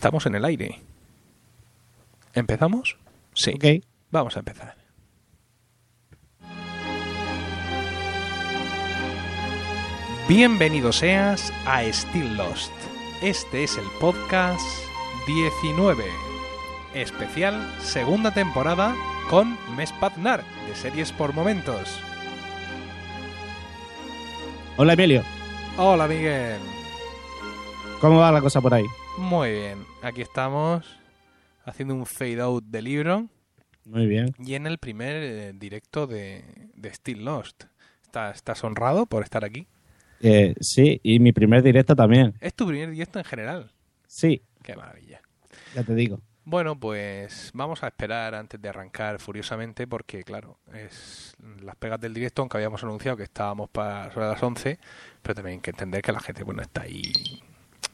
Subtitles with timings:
[0.00, 0.80] Estamos en el aire.
[2.32, 2.96] ¿Empezamos?
[3.34, 3.52] Sí.
[3.54, 3.84] Ok.
[4.10, 4.74] Vamos a empezar.
[10.26, 12.72] Bienvenido seas a Still Lost.
[13.20, 14.66] Este es el podcast
[15.26, 16.02] 19,
[16.94, 18.96] especial segunda temporada
[19.28, 22.00] con Mes Paznar de series por momentos.
[24.78, 25.22] Hola Emilio,
[25.76, 26.58] Hola Miguel.
[28.00, 28.86] ¿cómo va la cosa por ahí?
[29.18, 30.86] Muy bien, aquí estamos
[31.64, 33.28] haciendo un fade out de libro
[33.84, 34.34] Muy bien.
[34.38, 37.64] y en el primer eh, directo de, de Still Lost.
[38.02, 39.66] ¿Estás, ¿Estás honrado por estar aquí?
[40.20, 42.34] Eh, sí, y mi primer directo también.
[42.40, 43.72] Es tu primer directo en general.
[44.06, 45.20] Sí, Qué maravilla.
[45.74, 46.20] ya te digo.
[46.44, 52.12] Bueno, pues vamos a esperar antes de arrancar furiosamente porque, claro, es las pegas del
[52.14, 54.78] directo, aunque habíamos anunciado que estábamos para sobre las 11,
[55.22, 57.42] pero también hay que entender que la gente bueno está ahí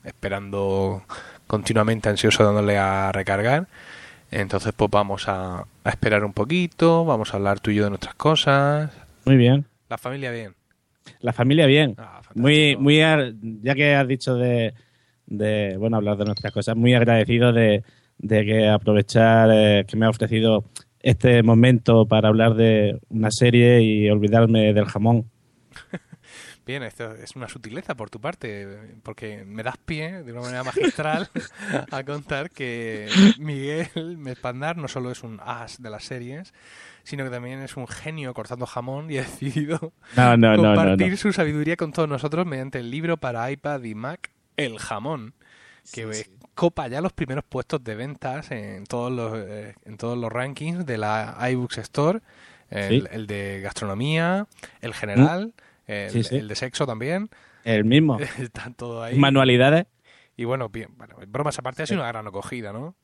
[0.07, 1.03] esperando
[1.47, 3.69] continuamente, ansioso dándole a recargar.
[4.31, 7.91] Entonces, pues vamos a, a esperar un poquito, vamos a hablar tú y yo de
[7.91, 8.91] nuestras cosas.
[9.25, 9.67] Muy bien.
[9.89, 10.55] La familia bien.
[11.21, 11.95] La familia bien.
[11.99, 12.21] Ah.
[12.35, 14.75] Muy, muy, ya que has dicho de,
[15.27, 17.83] de, bueno, hablar de nuestras cosas, muy agradecido de,
[18.19, 20.65] de que aprovechar eh, que me ha ofrecido
[21.01, 25.31] este momento para hablar de una serie y olvidarme del jamón.
[26.67, 28.67] Bien, esto es una sutileza por tu parte,
[29.05, 31.29] porque me das pie de una manera magistral
[31.93, 36.53] a contar que Miguel Mespandar no solo es un as de las series,
[37.05, 41.17] sino que también es un genio cortando jamón y ha decidido No, no, compartir no.
[41.17, 45.35] su sabiduría con todos nosotros mediante el libro para iPad y Mac, El Jamón,
[45.93, 46.31] que Sí, sí.
[46.57, 50.85] copa ya los primeros puestos de ventas en todos los, eh, en todos los rankings
[50.85, 52.23] de la iBooks Store,
[52.71, 53.09] el, Sí.
[53.13, 54.49] el de gastronomía,
[54.81, 55.53] el general,
[55.87, 56.37] el, Sí, sí.
[56.37, 57.29] el de sexo también,
[57.65, 58.19] El mismo.
[58.41, 59.17] está todo ahí.
[59.17, 59.87] Manualidades.
[60.37, 62.95] Y bueno, bien, bueno, bromas aparte, ha sido una gran acogida, ¿no?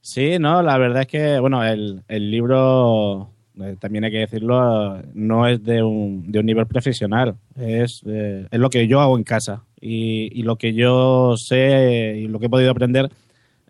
[0.00, 5.00] Sí, no, la verdad es que, bueno, el, el libro, eh, también hay que decirlo,
[5.14, 9.16] no es de un, de un nivel profesional, es, eh, es lo que yo hago
[9.16, 13.10] en casa y, y lo que yo sé y lo que he podido aprender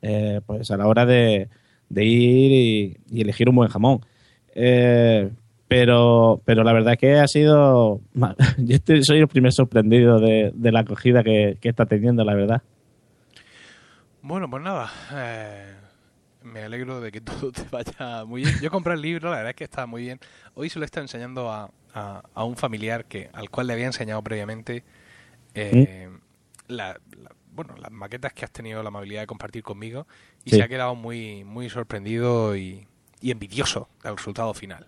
[0.00, 1.48] eh, pues a la hora de,
[1.90, 4.00] de ir y, y elegir un buen jamón.
[5.74, 8.00] Pero, pero la verdad es que ha sido,
[8.58, 12.34] yo estoy- soy el primer sorprendido de, de la acogida que, que está teniendo, la
[12.34, 12.62] verdad.
[14.20, 15.74] Bueno, pues nada, eh,
[16.42, 18.54] me alegro de que todo te vaya muy bien.
[18.60, 20.20] Yo compré el libro, la verdad es que está muy bien.
[20.54, 23.86] Hoy se lo está enseñando a, a- a un familiar que al cual le había
[23.86, 24.84] enseñado previamente
[25.54, 26.08] eh,
[26.68, 30.06] la- la- bueno, las maquetas que has tenido la amabilidad de compartir conmigo
[30.44, 30.56] y Sí.
[30.56, 32.86] se ha quedado muy, muy sorprendido y,
[33.20, 34.86] y envidioso del resultado final.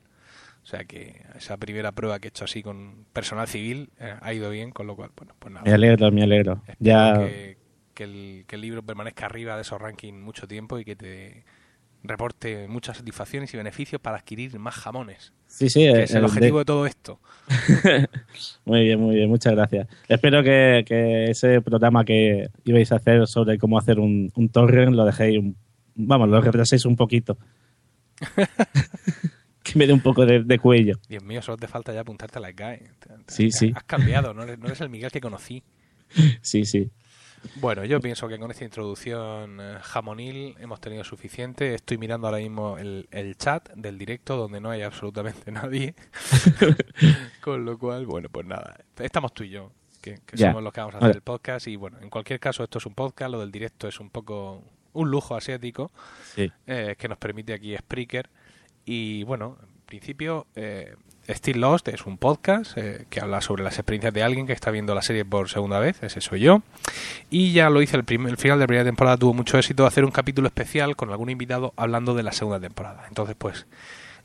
[0.65, 4.33] O sea que esa primera prueba que he hecho así con personal civil eh, ha
[4.33, 5.65] ido bien, con lo cual, bueno, pues nada.
[5.67, 6.63] Me alegro, me alegro.
[6.79, 7.59] Ya, que,
[7.93, 11.45] que el, que el libro permanezca arriba de esos rankings mucho tiempo y que te
[12.03, 15.33] reporte muchas satisfacciones y beneficios para adquirir más jamones.
[15.47, 17.21] sí, sí, Que es el el de- objetivo de todo esto.
[18.65, 19.87] Muy bien, muy bien, muchas gracias.
[20.09, 24.95] Espero que, que ese programa que ibais a hacer sobre cómo hacer un, un torrent
[24.95, 25.57] lo dejéis, un-
[25.95, 27.37] vamos, lo retraséis un poquito.
[29.73, 30.95] que me dé un poco de, de cuello.
[31.09, 32.91] Dios mío, solo te falta ya apuntarte a la GAE.
[33.27, 33.73] Sí, sí.
[33.75, 35.63] Has cambiado, no eres, no eres el Miguel que conocí.
[36.43, 36.91] Sí, sí.
[37.57, 41.75] Bueno, yo pienso que con esta introducción eh, jamonil hemos tenido suficiente.
[41.75, 45.95] Estoy mirando ahora mismo el, el chat del directo donde no hay absolutamente nadie.
[47.41, 50.95] con lo cual, bueno, pues nada, estamos tú y yo, que, somos los que vamos
[50.95, 51.67] a hacer el podcast.
[51.67, 54.63] Y bueno, en cualquier caso, esto es un podcast, lo del directo es un poco
[54.93, 55.91] un lujo asiático
[56.35, 56.51] Sí.
[56.67, 58.31] eh, que nos permite aquí Spreaker.
[58.85, 60.95] Y bueno, en principio, eh,
[61.29, 64.71] Still Lost es un podcast eh, que habla sobre las experiencias de alguien que está
[64.71, 66.63] viendo la serie por segunda vez, ese soy yo.
[67.31, 69.87] Y ya lo hice el, prim- el final de la primera temporada, tuvo mucho éxito
[69.87, 73.05] hacer un capítulo especial con algún invitado hablando de la segunda temporada.
[73.09, 73.67] Entonces, pues,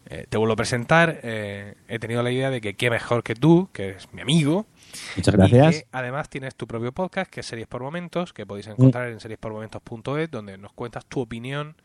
[0.09, 1.19] eh, te vuelvo a presentar.
[1.23, 4.65] eh, he tenido la idea de que qué mejor que tú, que eres mi amigo,
[5.15, 5.75] Muchas y gracias.
[5.75, 9.19] que además tienes tu propio podcast, que es Series por Momentos, que podéis encontrar en
[9.19, 11.75] seriespormomentos.es, donde nos cuentas tu opinión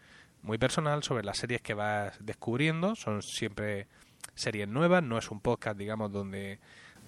[0.44, 2.94] muy personal sobre las series que vas descubriendo.
[2.94, 3.86] Son siempre
[4.34, 6.58] series nuevas, no es un podcast, digamos, donde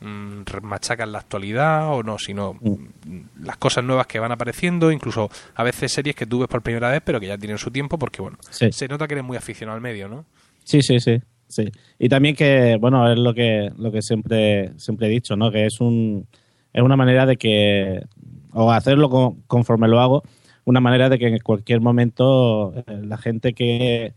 [0.00, 5.28] mm, machacan la actualidad o no, sino mm, las cosas nuevas que van apareciendo, incluso
[5.54, 7.98] a veces series que tú ves por primera vez, pero que ya tienen su tiempo,
[7.98, 8.72] porque bueno, Sí.
[8.72, 10.24] se nota que eres muy aficionado al medio, ¿no?
[10.64, 11.70] Sí, sí, sí, sí.
[11.98, 15.50] Y también que, bueno, es lo que, lo que siempre, siempre he dicho, ¿no?
[15.50, 16.26] Que es un,
[16.72, 18.02] es una manera de que,
[18.52, 20.22] o hacerlo con- conforme lo hago,
[20.66, 24.12] una manera de que en cualquier momento eh, la gente que,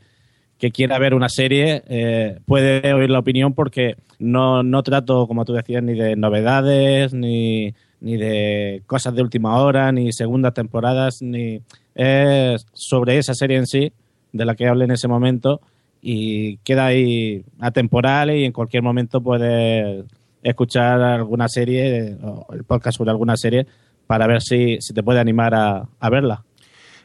[0.58, 5.46] que quiera ver una serie eh, puede oír la opinión porque no, no trato, como
[5.46, 11.22] tú decías, ni de novedades, ni, ni de cosas de última hora, ni segundas temporadas,
[11.22, 11.62] ni
[11.94, 13.94] es sobre esa serie en sí,
[14.34, 15.62] de la que hablé en ese momento,
[16.02, 20.04] y queda ahí atemporal y en cualquier momento puedes
[20.42, 23.68] escuchar alguna serie o el podcast sobre alguna serie
[24.10, 26.44] para ver si, si te puede animar a, a verla.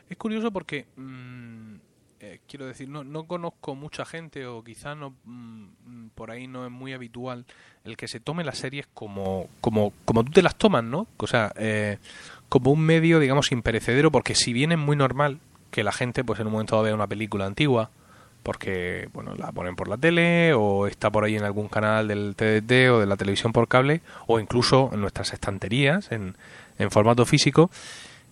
[0.09, 1.75] Es curioso porque, mm,
[2.21, 6.65] eh, quiero decir, no, no conozco mucha gente o quizá no, mm, por ahí no
[6.65, 7.45] es muy habitual
[7.85, 11.07] el que se tome las series como, como, como tú te las tomas, ¿no?
[11.19, 11.99] O sea, eh,
[12.49, 15.41] como un medio, digamos, imperecedero, porque si bien es muy normal
[15.71, 17.91] que la gente, pues en un momento vea una película antigua,
[18.43, 22.35] porque bueno la ponen por la tele o está por ahí en algún canal del
[22.35, 26.37] TDT o de la televisión por cable o incluso en nuestras estanterías en,
[26.79, 27.71] en formato físico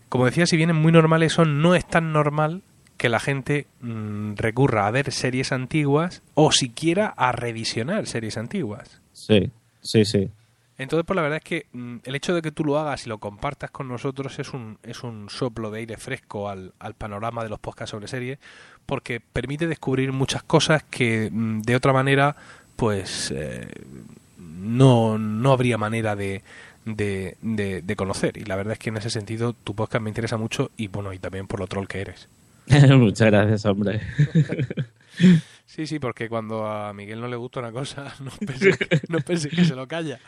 [0.09, 2.63] como decía si bien es muy normal eso no es tan normal
[2.97, 9.01] que la gente mm, recurra a ver series antiguas o siquiera a revisionar series antiguas
[9.13, 9.51] Sí,
[9.81, 10.31] sí, sí.
[10.79, 13.09] entonces, pues la verdad es que mm, el hecho de que tú lo hagas y
[13.09, 17.43] lo compartas con nosotros es un, es un soplo de aire fresco al, al panorama
[17.43, 18.39] de los podcasts sobre series,
[18.87, 22.37] porque permite descubrir muchas cosas que mm, de otra manera,
[22.77, 23.69] pues eh,
[24.39, 26.43] no, no habría manera de,
[26.85, 28.37] de, de- de conocer.
[28.37, 31.13] Y la verdad es que en ese sentido tu podcast me interesa mucho y bueno,
[31.13, 32.29] y también por lo troll que eres.
[32.91, 34.01] Muchas gracias, hombre.
[35.67, 38.77] Sí, sí, porque cuando a Miguel no le gusta una cosa, no pensé,
[39.09, 40.19] no pensé que se lo calla.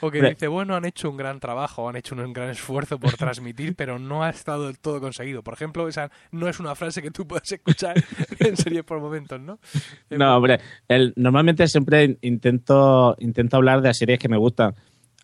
[0.00, 3.12] O que dice, bueno, han hecho un gran trabajo, han hecho un gran esfuerzo por
[3.14, 5.42] transmitir, pero no ha estado del todo conseguido.
[5.42, 8.02] Por ejemplo, esa no es una frase que tú puedes escuchar
[8.38, 9.58] en series por momentos, ¿no?
[10.10, 14.74] No, hombre, el- normalmente siempre intento, intento hablar de las series que me gustan,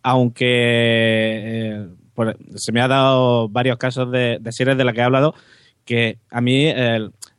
[0.03, 1.89] aunque eh,
[2.57, 5.35] se me ha dado varios casos de, series de las que he hablado
[5.85, 6.73] que a mí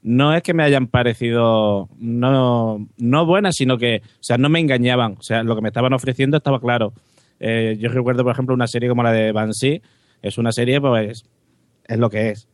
[0.03, 4.59] no es que me hayan parecido no, no buenas, sino que, o sea, no me
[4.59, 6.93] engañaban, o sea, lo que me estaban ofreciendo estaba claro.
[7.39, 9.81] Eh, yo recuerdo, por ejemplo, una serie como la de Banshee,
[10.21, 11.23] es una serie, pues,
[11.85, 12.47] es lo que es.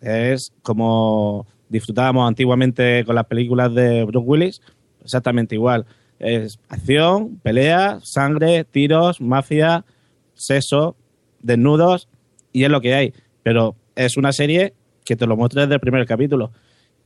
[0.00, 4.62] Es como disfrutábamos antiguamente con las películas de Bruce Willis,
[5.02, 5.86] exactamente igual.
[6.24, 9.84] Es acción, pelea, sangre, tiros, mafia,
[10.32, 10.96] sexo,
[11.40, 12.08] desnudos,
[12.52, 13.12] y es lo que hay.
[13.42, 14.72] Pero es una serie
[15.04, 16.50] que te lo muestra desde el primer capítulo.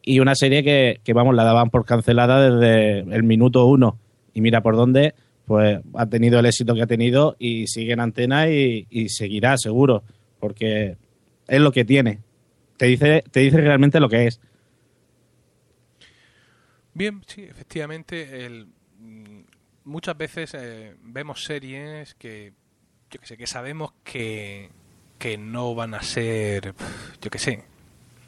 [0.02, 3.98] Y una serie que, que, vamos, la daban por cancelada desde el minuto uno.
[4.34, 8.00] Y mira por dónde, pues ha tenido el éxito que ha tenido y sigue en
[8.00, 10.04] antena y, y seguirá, seguro.
[10.38, 10.96] Porque
[11.48, 12.20] es lo que tiene.
[12.76, 14.40] Te dice, te dice realmente lo que es.
[16.94, 18.68] Bien, sí, efectivamente, el,
[19.84, 22.52] muchas veces eh, vemos series que,
[23.10, 24.70] yo que sé, que sabemos que,
[25.18, 26.74] que no van a ser,
[27.20, 27.64] yo que sé,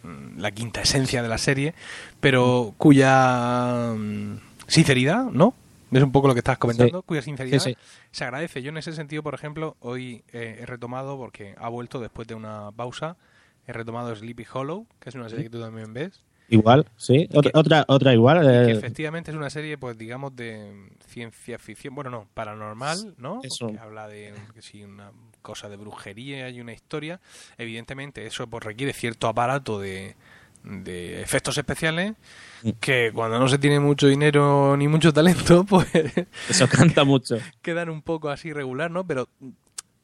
[0.02, 1.74] mm, la quinta esencia de la serie,
[2.20, 4.36] pero cuya mm,
[4.66, 5.54] sinceridad, ¿no?
[5.92, 7.04] Es un poco lo que estás comentando, Sí.
[7.04, 7.76] cuya sinceridad Sí, sí.
[8.12, 8.62] se agradece.
[8.62, 12.36] Yo en ese sentido, por ejemplo, hoy eh, he retomado, porque ha vuelto después de
[12.36, 13.16] una pausa,
[13.66, 16.22] he retomado Sleepy Hollow, que es una serie que tú también ves.
[16.50, 17.28] Igual, sí.
[17.32, 18.40] Otra, que- otra, otra igual.
[18.42, 23.40] que eh, efectivamente es una serie, pues digamos, de ciencia ficción, bueno, no, paranormal, ¿no?
[23.42, 23.66] Eso.
[23.66, 25.12] Porque habla de que sí, una
[25.42, 27.20] cosa de brujería y una historia.
[27.56, 30.16] Evidentemente, eso pues requiere cierto aparato de,
[30.64, 32.14] de efectos especiales
[32.62, 32.70] Mm.
[32.78, 35.88] que cuando no se tiene mucho dinero ni mucho talento, pues
[36.48, 37.36] eso canta mucho.
[37.62, 39.06] quedan un poco así regular, ¿no?
[39.06, 39.28] Pero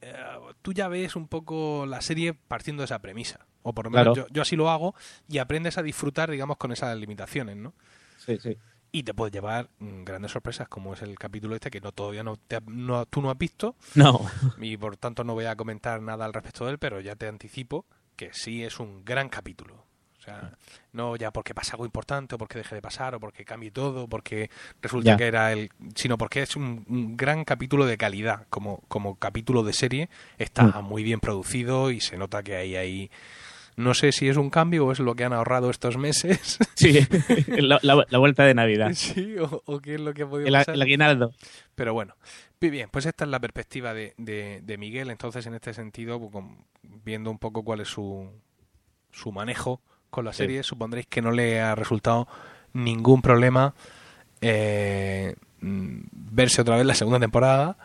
[0.01, 0.15] eh,
[0.63, 3.41] tú ya ves un poco la serie partiendo de esa premisa.
[3.69, 4.29] O por lo menos Claro.
[4.29, 4.95] yo, yo así lo hago
[5.29, 7.73] y aprendes a disfrutar, digamos, con esas limitaciones, ¿no?
[8.19, 8.57] Sí, sí.
[8.93, 12.23] y te puede llevar mm, grandes sorpresas como es el capítulo este que no todavía
[12.23, 14.21] no, te no- tú no has visto No.
[14.61, 17.27] y por tanto no voy a comentar nada al respecto de él pero ya te
[17.29, 17.85] anticipo
[18.17, 19.85] que sí es un gran capítulo
[20.19, 20.53] o sea
[20.93, 24.05] no ya porque pasa algo importante o porque deje de pasar o porque cambie todo
[24.05, 24.51] o porque
[24.81, 25.17] resulta Ya.
[25.19, 29.63] que era el sino porque es un, un gran capítulo de calidad como como capítulo
[29.63, 30.85] de serie está Mm.
[30.85, 33.11] muy bien producido y se nota que hay ahí
[33.77, 36.99] no sé si es un cambio o es lo que han ahorrado estos meses Sí.
[37.49, 38.91] la, la- la vuelta de Navidad.
[38.95, 41.33] sí o, o qué es lo que ha podido El, pasar el aguinaldo.
[41.75, 42.15] pero bueno,
[42.61, 45.11] muy bien, pues esta es la perspectiva de, de, de Miguel.
[45.11, 46.45] Entonces, en este sentido, pues,
[47.05, 48.31] viendo un poco cuál es su,
[49.13, 49.81] su manejo
[50.11, 50.39] con la Sí.
[50.39, 52.27] serie, supondréis que no le ha resultado
[52.73, 53.75] ningún problema
[54.41, 57.77] eh, mm, verse otra vez la segunda temporada,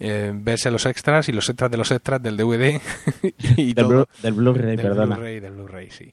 [0.00, 2.80] eh, verse los extras y los extras de los extras del DVD
[3.56, 4.06] y Del, todo.
[4.06, 5.14] Blu- del Blu-ray, Del perdona.
[5.14, 6.12] Blu-ray, del Blu-ray, sí.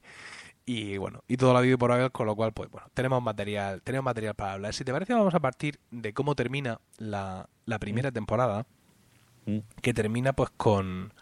[0.66, 3.80] Y bueno, y todo lo habido por haber, con lo cual, pues bueno, tenemos material,
[3.82, 4.74] tenemos material para hablar.
[4.74, 8.66] Si te parece, vamos a partir de cómo termina la, la primera temporada,
[9.46, 9.60] Mm.
[9.80, 11.14] que termina pues con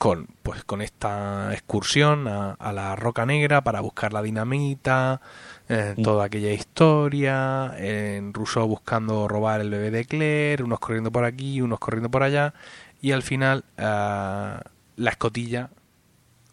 [0.00, 5.20] con pues con esta excursión a, a la Roca Negra para buscar la dinamita,
[5.68, 6.02] eh, Mm.
[6.02, 11.60] toda aquella historia, en Rousseau buscando robar el bebé de Claire, unos corriendo por aquí,
[11.60, 12.54] unos corriendo por allá,
[13.02, 14.62] y al final ah,
[14.96, 15.68] la escotilla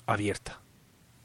[0.05, 0.59] abierta.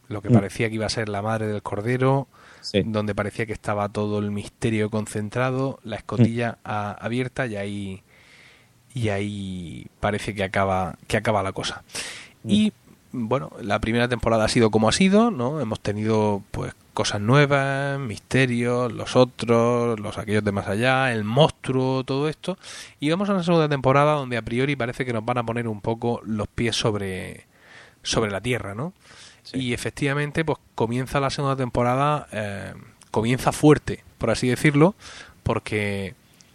[0.09, 2.29] lo que parecía que iba a ser la madre del cordero,
[2.61, 2.83] Sí.
[2.85, 8.03] donde parecía que estaba todo el misterio concentrado, la escotilla a- abierta y ahí
[8.95, 11.83] y ahí parece que acaba que acaba la cosa.
[12.45, 12.73] Y
[13.13, 15.61] bueno, la primera temporada ha sido como ha sido, ¿no?
[15.61, 22.05] Hemos tenido pues cosas nuevas, misterios, los otros, los aquellos de más allá, el monstruo,
[22.05, 22.59] todo esto.
[23.01, 25.69] Y vamos a una segunda temporada donde a priori parece que nos van a poner
[25.69, 27.47] un poco los pies sobre
[28.03, 28.93] sobre la tierra, ¿no?
[29.53, 32.75] Y efectivamente, pues comienza la segunda temporada, eh,
[33.11, 34.95] comienza fuerte, por así decirlo,
[35.43, 36.15] porque,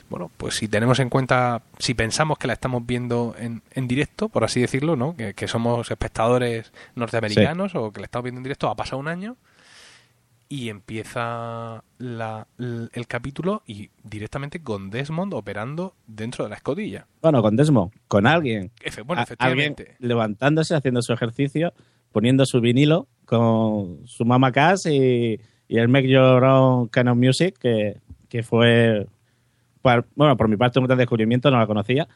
[0.09, 4.29] bueno, pues si tenemos en cuenta, si pensamos que la estamos viendo en, en directo,
[4.29, 5.15] por así decirlo, ¿no?
[5.15, 9.07] Que, que somos espectadores norteamericanos o que la estamos viendo en directo, ha pasado un
[9.07, 9.35] año
[10.49, 17.05] y empieza la- el capítulo y directamente con Desmond operando dentro de la escotilla.
[17.21, 18.71] Bueno, con Desmond, con alguien.
[18.81, 19.83] Efe- bueno, efectivamente.
[19.83, 21.73] alguien levantándose, haciendo su ejercicio,
[22.13, 25.37] poniendo su vinilo con su Mama Cass y,
[25.67, 27.97] y el Make Your Own of Music, que,
[28.29, 29.05] que fue,
[30.15, 32.07] bueno, por mi parte un gran descubrimiento, no la conocía,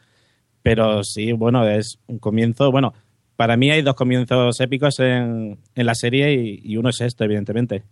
[0.64, 2.94] pero sí, bueno, es un comienzo, bueno,
[3.36, 7.84] para mí hay dos comienzos épicos en, en la serie y, uno es este, evidentemente.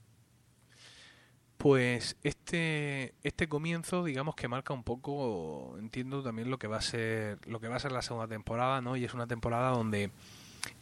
[1.57, 6.81] Pues este, este comienzo, digamos que marca un poco, entiendo también lo que va a
[6.81, 8.95] ser, lo que va a ser la segunda temporada, ¿no?
[8.95, 10.11] Y es una temporada donde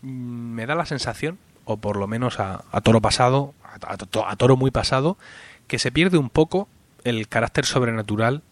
[0.03, 4.69] mm, me da la sensación, o por lo menos a, toro pasado, a toro muy
[4.69, 5.17] pasado,
[5.67, 6.67] que se pierde un poco
[7.03, 8.43] el carácter sobrenatural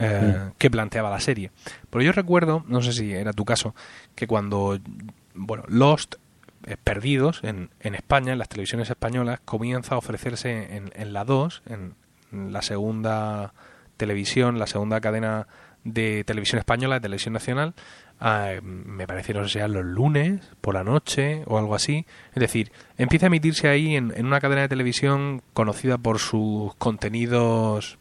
[0.00, 1.50] eh, que planteaba la serie.
[1.90, 3.74] Pero yo recuerdo, no sé si era tu caso,
[4.14, 4.78] que cuando,
[5.34, 6.16] bueno, Lost,
[6.66, 11.24] eh, Perdidos, en, en España, en las televisiones españolas, comienza a ofrecerse en, en la
[11.24, 11.94] 2, en,
[12.32, 13.52] en la segunda
[13.96, 15.46] televisión, la segunda cadena
[15.84, 17.74] de televisión española, de televisión nacional,
[18.20, 22.06] ah, me parece, no sé si eran los lunes, por la noche o algo así.
[22.34, 26.74] Es decir, empieza a emitirse ahí en, en una cadena de televisión conocida por sus
[26.76, 27.98] contenidos,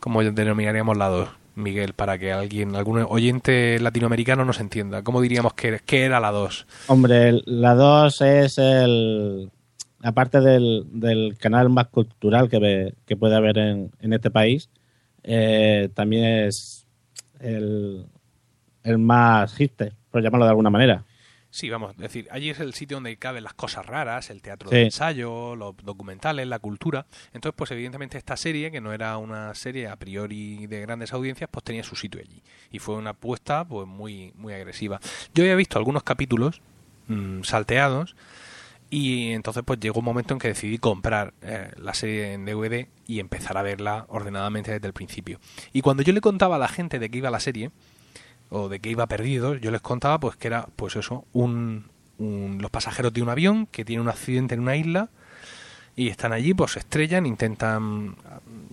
[0.00, 5.02] como denominaríamos la 2, Miguel, para que alguien, algún oyente latinoamericano nos entienda.
[5.02, 6.66] ¿Cómo diríamos que, que era la 2?
[6.88, 9.50] Hombre, la 2 es el.
[10.02, 14.70] Aparte del, canal más cultural que, que puede haber en, en este país,
[15.24, 16.86] eh, también es
[17.40, 18.06] el,
[18.84, 21.04] el más hipster, por llamarlo de alguna manera.
[21.50, 24.68] Sí, vamos, es decir, allí es el sitio donde caben las cosas raras, el teatro
[24.68, 24.76] Sí.
[24.76, 27.06] de ensayo, los documentales, la cultura.
[27.32, 31.48] Entonces, pues evidentemente esta serie, que no era una serie a priori de grandes audiencias,
[31.50, 32.42] pues tenía su sitio allí.
[32.70, 35.00] Y fue una apuesta pues muy, muy agresiva.
[35.34, 36.60] Yo había visto algunos capítulos
[37.06, 38.14] mm, salteados
[38.90, 42.88] y entonces pues llegó un momento en que decidí comprar eh, la serie en DVD
[43.06, 45.40] y empezar a verla ordenadamente desde el principio.
[45.72, 47.70] Y cuando yo le contaba a la gente de qué iba la serie,
[48.50, 51.84] o de que iba perdido, yo les contaba pues que era pues eso, un,
[52.18, 55.08] un- los pasajeros de un avión que tiene un accidente en una isla
[55.96, 58.14] y están allí, pues se estrellan, intentan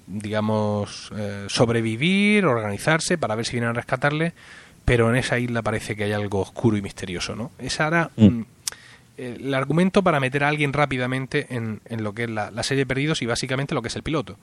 [0.08, 4.34] digamos eh, sobrevivir, organizarse para ver si vienen a rescatarle,
[4.86, 7.52] pero en esa isla parece que hay algo oscuro y misterioso, ¿no?
[7.60, 8.42] Esa era Mm.
[9.18, 12.86] el argumento para meter a alguien rápidamente en, en lo que es la, la serie
[12.86, 14.38] Perdidos y básicamente lo que es el piloto.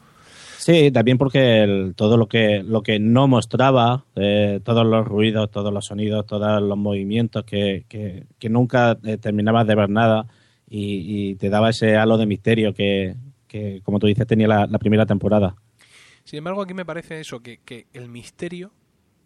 [0.65, 5.51] Sí, también porque el- todo lo que, lo que no mostraba, eh, todos los ruidos,
[5.51, 10.29] todos los sonidos, todos los movimientos, que, que, que nunca eh, terminabas de ver nada
[10.69, 13.17] y, y te daba ese halo de misterio que,
[13.49, 15.57] que, como tú dices, tenía la, la primera temporada.
[16.23, 18.71] Sin embargo, aquí me parece eso, que, que el misterio,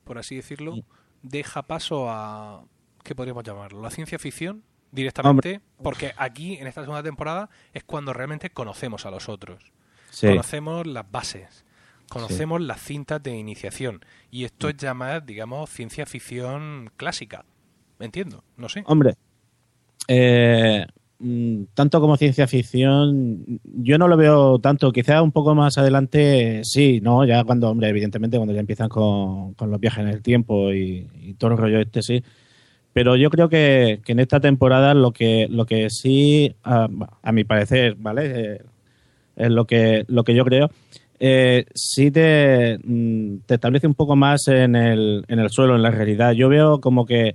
[0.05, 0.79] por así decirlo,
[1.21, 2.65] deja paso a,
[3.05, 3.83] ¿qué podríamos llamarlo?
[3.83, 9.11] La ciencia ficción directamente, porque aquí, en esta segunda temporada, es cuando realmente conocemos a
[9.11, 9.76] los otros.
[10.17, 10.29] Sí.
[10.29, 11.67] Conocemos las bases,
[12.09, 14.01] conocemos las cintas de iniciación.
[14.31, 17.45] Y esto es llamar, digamos, ciencia ficción clásica.
[17.99, 18.43] ¿Me entiendo?
[18.57, 18.83] No sé.
[18.87, 19.13] Hombre,
[20.09, 20.87] eh,
[21.19, 24.91] mm, tanto como ciencia ficción, yo no lo veo tanto.
[24.91, 27.27] Quizá un poco más adelante, sí, ¿no?
[27.27, 31.07] Ya cuando, hombre, evidentemente, cuando ya empiezan con, con los viajes en el tiempo y,
[31.21, 32.25] y todo el rollo este, sí.
[32.95, 36.89] Pero yo creo que, que en esta temporada lo que, lo que sí, a,
[37.21, 38.63] a mi parecer, ¿vale?
[39.37, 40.71] Es lo que, lo que yo creo.
[41.21, 45.83] Eh, sí te, mm, te establece un poco más en el, en el suelo, en
[45.83, 46.33] la realidad.
[46.33, 47.35] Yo veo como que,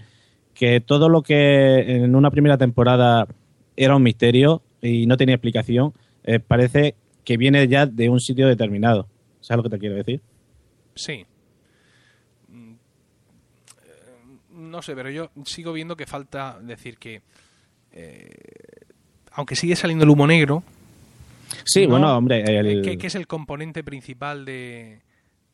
[0.54, 3.28] que todo lo que en una primera temporada
[3.76, 5.94] era un misterio y no tenía explicación,
[6.24, 9.08] eh, parece que viene ya de un sitio determinado.
[9.40, 10.22] ¿Sabes lo que te quiero decir?
[10.96, 11.26] Sí.
[12.50, 12.74] Mm,
[14.70, 17.22] No sé, pero yo sigo viendo que falta decir que,
[17.94, 18.30] eh,
[19.32, 20.64] aunque sigue saliendo el humo negro,
[21.66, 25.02] Sí, No, bueno, hombre, el- que, que es el componente principal de,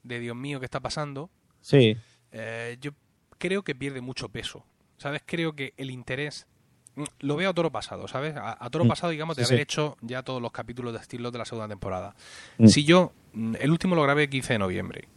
[0.03, 1.29] de Dios mío que está pasando,
[1.61, 1.95] sí,
[2.31, 2.91] eh, yo
[3.37, 4.63] creo que pierde mucho peso.
[4.97, 5.21] ¿Sabes?
[5.25, 6.47] Creo que el interés
[6.95, 8.33] mm, lo veo a toro pasado, ¿sabes?
[8.35, 8.87] A, toro Mm.
[8.87, 9.63] pasado, digamos, de Sí, haber sí.
[9.63, 12.15] hecho ya todos los capítulos de estilo de la segunda temporada.
[12.57, 12.67] Mm.
[12.67, 13.13] Si yo,
[13.59, 15.07] el último lo grabé el 15 de noviembre,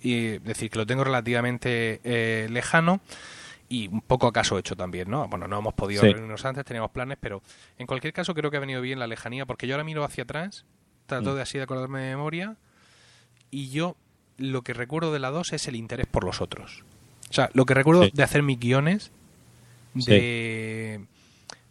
[0.00, 3.00] y es decir, que lo tengo relativamente eh, lejano
[3.72, 5.26] y un poco acaso hecho también, ¿no?
[5.28, 6.08] Bueno, no hemos podido Sí.
[6.12, 7.42] reunirnos antes, teníamos planes, pero
[7.78, 10.24] en cualquier caso creo que ha venido bien la lejanía, porque yo ahora miro hacia
[10.24, 10.64] atrás,
[11.06, 11.36] trato Mm.
[11.36, 12.56] de así de acordarme de memoria,
[13.50, 13.96] y yo
[14.36, 16.84] lo que recuerdo de la 2 es el interés por los otros.
[17.30, 18.10] O sea, lo que recuerdo Sí.
[18.12, 19.10] de hacer mis guiones,
[19.98, 20.10] Sí.
[20.10, 21.04] de,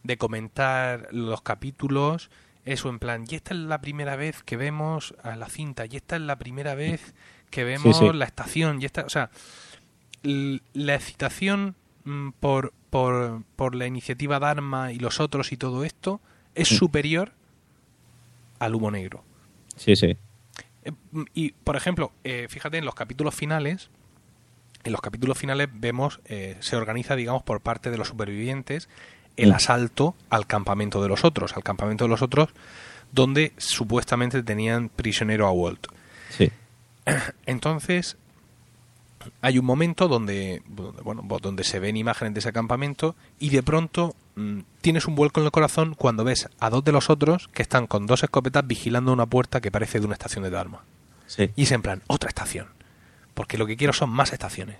[0.03, 2.31] de comentar los capítulos,
[2.65, 5.98] eso en plan, y esta es la primera vez que vemos a la cinta, y
[5.98, 7.13] esta es la primera vez
[7.51, 8.10] que vemos sí.
[8.13, 9.29] la estación, y esta, o sea,
[10.24, 11.75] la excitación
[12.39, 16.20] por, por, por la iniciativa Dharma y los otros y todo esto
[16.55, 16.75] es Mm.
[16.75, 17.31] superior
[18.60, 19.24] al humo negro.
[19.75, 20.17] Sí, sí.
[20.84, 23.89] Eh, mm, Y, por ejemplo, eh, fíjate, en los capítulos finales,
[24.84, 28.89] en los capítulos finales vemos, eh, se organiza, digamos, por parte de los supervivientes
[29.38, 29.55] el Mm.
[29.55, 32.50] asalto al campamento de los otros, al campamento de los otros,
[33.12, 35.88] donde supuestamente tenían prisionero a Walt.
[36.29, 36.51] Sí.
[37.46, 38.17] Entonces,
[39.42, 44.16] hay un momento donde, bueno, donde se ven imágenes de ese campamento y de pronto
[44.36, 47.62] mm, tienes un vuelco en el corazón cuando ves a dos de los otros que
[47.62, 50.84] están con dos escopetas vigilando una puerta que parece de una estación de Dharma.
[51.28, 51.50] Sí.
[51.56, 52.68] Y es en plan, otra estación.
[53.34, 54.78] Porque lo que quiero son más estaciones.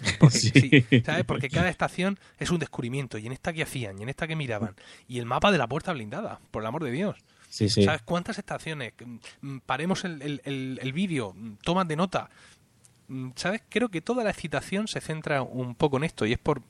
[0.18, 0.50] Porque, Sí.
[0.90, 1.24] sí, ¿sabes?
[1.24, 3.16] Porque cada estación es un descubrimiento.
[3.16, 4.74] Y en esta que hacían, y en esta que miraban.
[5.08, 7.16] Y el mapa de la puerta blindada, por el amor de Dios.
[7.48, 7.84] Sí, sí.
[7.84, 8.92] ¿Sabes cuántas estaciones?
[9.40, 12.28] Mm, Paremos el, el, el- el vídeo, mm, tomas de nota.
[13.08, 13.62] Mm, ¿Sabes?
[13.68, 16.62] Creo que toda la excitación se centra un poco en esto y es por...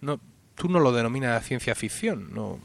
[0.00, 0.20] no
[0.54, 2.58] Tú no lo denominas ciencia ficción, ¿no?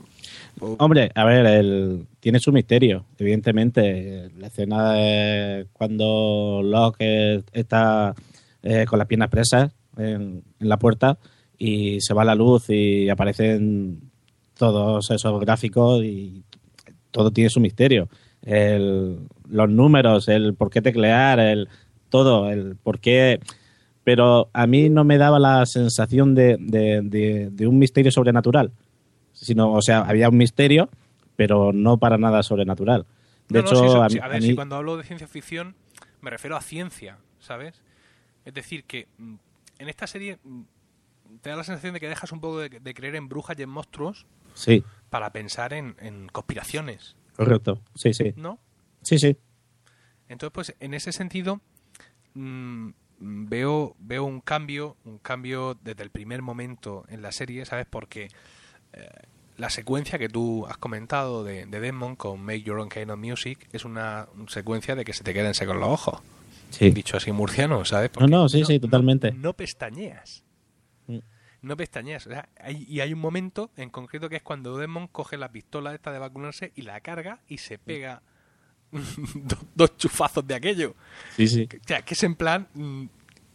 [0.79, 4.31] Hombre, a ver, el, tiene su misterio, evidentemente.
[4.39, 8.15] La escena de cuando Locke está
[8.63, 11.19] eh, con las piernas presas en, en la puerta
[11.59, 14.01] y se va la luz y aparecen
[14.57, 16.41] todos esos gráficos y
[17.11, 18.09] todo tiene su misterio.
[18.41, 21.69] El- los números, el por qué teclear, el
[22.13, 23.39] todo, el por qué...
[24.05, 28.71] Pero a mí no me daba la sensación de, de- de- de un misterio sobrenatural
[29.33, 30.89] sino, o sea, había un misterio,
[31.35, 33.05] pero no para nada sobrenatural.
[33.49, 35.75] De No, no, hecho, eso- a, ver, mí- si cuando hablo de ciencia ficción
[36.21, 37.81] me refiero a ciencia, ¿sabes?
[38.45, 39.35] Es decir, que mm,
[39.79, 40.61] en esta serie mm,
[41.41, 43.63] te da la sensación de que dejas un poco de, de creer en brujas y
[43.63, 48.59] en monstruos sí, para pensar en, en conspiraciones, correcto, sí, sí, ¿no?
[49.01, 49.35] sí, sí,
[50.29, 51.59] Entonces, pues en ese sentido
[52.35, 57.85] mm, veo veo un cambio, un cambio desde el primer momento en la serie, ¿sabes?
[57.89, 58.29] Porque
[58.93, 59.09] eh,
[59.57, 63.19] la secuencia que tú has comentado de, de Demon con Make Your Own Kind of
[63.19, 66.21] Music es una secuencia de que se te queden secos los ojos.
[66.71, 66.89] sí.
[66.89, 68.11] Dicho así murciano, ¿sabes?
[68.19, 69.31] No, no, sí, sí, totalmente.
[69.31, 70.43] No, no pestañeas.
[71.07, 71.19] Mm.
[71.61, 72.25] No pestañeas.
[72.27, 75.49] O sea, hay- y hay un momento en concreto que es cuando Demon coge la
[75.51, 78.21] pistola esta de vacunarse y la carga y se pega
[79.35, 80.95] dos, dos chufazos de aquello.
[81.35, 81.67] sí, sí.
[81.71, 82.67] O sea, que es en plan...
[82.73, 83.05] mm,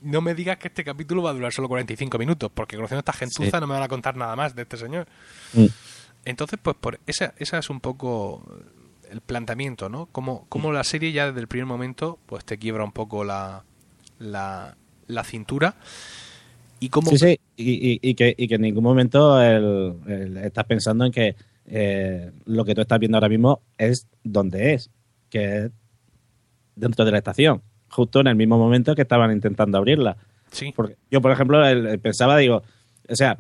[0.03, 3.01] No me digas que este capítulo va a durar solo 45 minutos, porque conociendo a
[3.01, 3.61] esta gentuza Sí.
[3.61, 5.07] no me van a contar nada más de este señor.
[5.55, 5.67] Mm,
[6.25, 8.43] Entonces, pues por esa, esa es un poco
[9.11, 10.07] el planteamiento, ¿no?
[10.13, 13.65] Como, como la serie ya desde el primer momento pues te quiebra un poco la,
[14.19, 15.75] la, la cintura
[16.81, 17.11] y cómo...
[17.11, 21.07] Sí, sí, y, y- y que, y que en ningún momento el- el- estás pensando
[21.07, 21.35] en que
[21.67, 24.91] eh, lo que tú estás viendo ahora mismo es donde es,
[25.31, 25.71] que es
[26.77, 30.17] dentro de la estación, justo en el mismo momento que estaban intentando abrirla.
[30.51, 31.63] Sí, Porque yo, por ejemplo,
[32.01, 32.63] pensaba, digo,
[33.09, 33.39] o sea,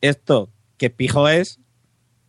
[0.00, 1.60] esto que pijo es,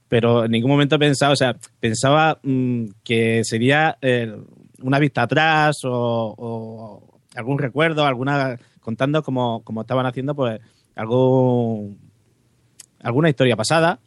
[0.08, 4.36] pero en ningún momento pensaba, o sea, pensaba mm, que sería eh,
[4.82, 10.60] una vista atrás o, o algún recuerdo, alguna contando como, como estaban haciendo, pues
[10.96, 12.00] algún
[13.02, 14.00] alguna historia pasada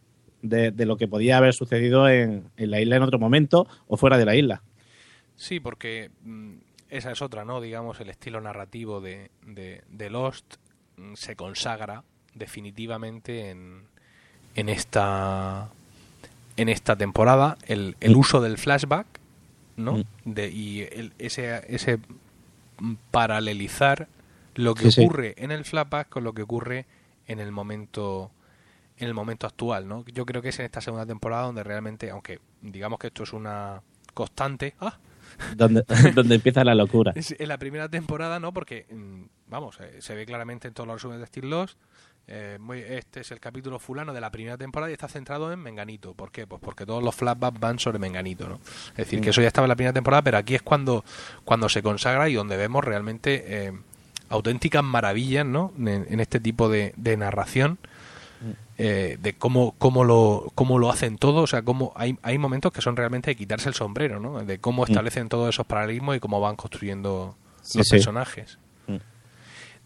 [0.43, 3.97] de, de lo que podía haber sucedido en, en la isla en otro momento o
[3.97, 4.63] fuera de la isla.
[5.37, 6.55] Sí, porque mm,
[6.91, 7.61] esa es otra, ¿no?
[7.61, 10.57] Digamos, el estilo narrativo de, de, de Lost
[10.97, 13.85] mm, se consagra definitivamente en,
[14.55, 15.69] en esta
[16.57, 19.07] en esta temporada el, el uso del flashback
[19.77, 19.99] ¿no?
[19.99, 20.03] Mm.
[20.27, 21.99] De, y el- ese, ese
[23.11, 24.09] paralelizar
[24.55, 25.01] lo que Sí, sí.
[25.03, 26.87] ocurre en el flashback con lo que ocurre
[27.27, 28.31] en el momento
[28.99, 30.05] en el momento actual, ¿no?
[30.07, 33.33] Yo creo que es en esta segunda temporada donde realmente, aunque digamos que esto es
[33.33, 33.83] una
[34.15, 34.99] constante, ¡ah!
[35.57, 37.13] Donde, donde empieza la locura.
[37.15, 38.53] Es en la primera temporada, ¿no?
[38.53, 41.79] Porque, mm, vamos, eh, se ve claramente en todos los resúmenes de Steel Lost.
[42.29, 45.59] eh, muy- este es el capítulo fulano de la primera temporada y está centrado en
[45.59, 46.15] Menganito.
[46.15, 46.47] ¿Por qué?
[46.47, 48.61] Pues porque todos los flashbacks van sobre Menganito, ¿no?
[48.91, 51.05] Es decir, que eso ya estaba en la primera temporada, pero aquí es cuando,
[51.45, 53.73] cuando se consagra y donde vemos realmente eh,
[54.29, 55.73] auténticas maravillas, ¿no?
[55.79, 57.79] En, en este tipo de, de narración.
[58.85, 62.73] Eh, de cómo, cómo, lo, cómo lo hacen todo, o sea, cómo hay, hay momentos
[62.73, 64.43] que son realmente de quitarse el sombrero, ¿no?
[64.43, 64.87] De cómo mm.
[64.87, 67.37] establecen todos esos paralelismos y cómo van construyendo
[67.75, 68.59] los personajes.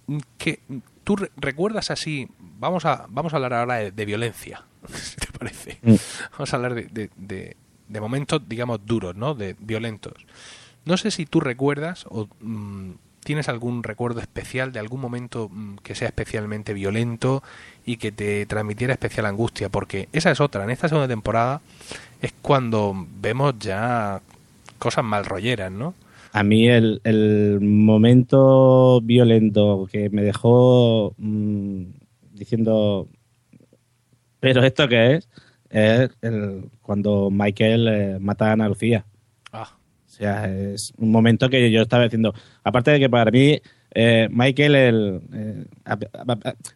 [0.06, 0.16] Mm.
[0.38, 0.60] Que,
[1.04, 2.28] ¿Tú recuerdas así?
[2.38, 5.78] Vamos a, vamos a hablar ahora de, violencia, si te parece.
[5.82, 5.94] Mm.
[6.32, 7.56] Vamos a hablar de, de,
[7.88, 9.34] de, momentos, digamos, duros, ¿no?
[9.34, 10.14] De violentos.
[10.86, 12.28] No sé si tú recuerdas o
[13.26, 17.42] ¿Tienes algún recuerdo especial de algún momento mm, que sea especialmente violento
[17.84, 19.68] y que te transmitiera especial angustia?
[19.68, 20.62] Porque esa es otra.
[20.62, 21.60] En esta segunda temporada
[22.22, 24.20] es cuando vemos ya
[24.78, 25.94] cosas mal rolleras, ¿no?
[26.32, 27.00] A mí el,
[27.60, 31.82] momento violento que me dejó mm,
[32.32, 33.08] diciendo,
[34.38, 35.28] pero ¿esto qué es?
[35.68, 39.04] Es el, cuando Michael eh, mata a Ana Lucía.
[39.52, 39.85] O
[40.16, 43.60] sea, es un momento que yo estaba diciendo, aparte de que para mí,
[43.94, 45.64] eh, Michael, el, eh,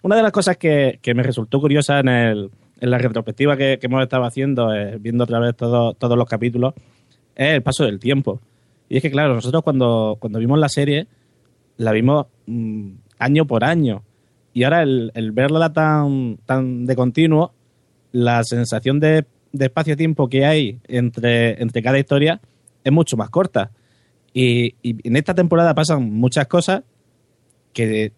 [0.02, 2.50] una de las cosas que, me resultó curiosa en, el,
[2.80, 6.74] en la retrospectiva que, hemos estado haciendo, eh, viendo otra vez todo, todos los capítulos,
[7.34, 8.40] es el paso del tiempo.
[8.88, 11.06] Y es que, claro, nosotros cuando, cuando vimos la serie,
[11.78, 14.02] la vimos mm, año por año.
[14.52, 17.54] Y ahora el, el verla tan, tan de continuo,
[18.12, 22.40] la sensación de, de espacio-tiempo que hay entre, entre cada historia
[22.84, 23.70] es mucho más corta.
[24.32, 26.82] Y, en esta temporada pasan muchas cosas
[27.72, 28.12] que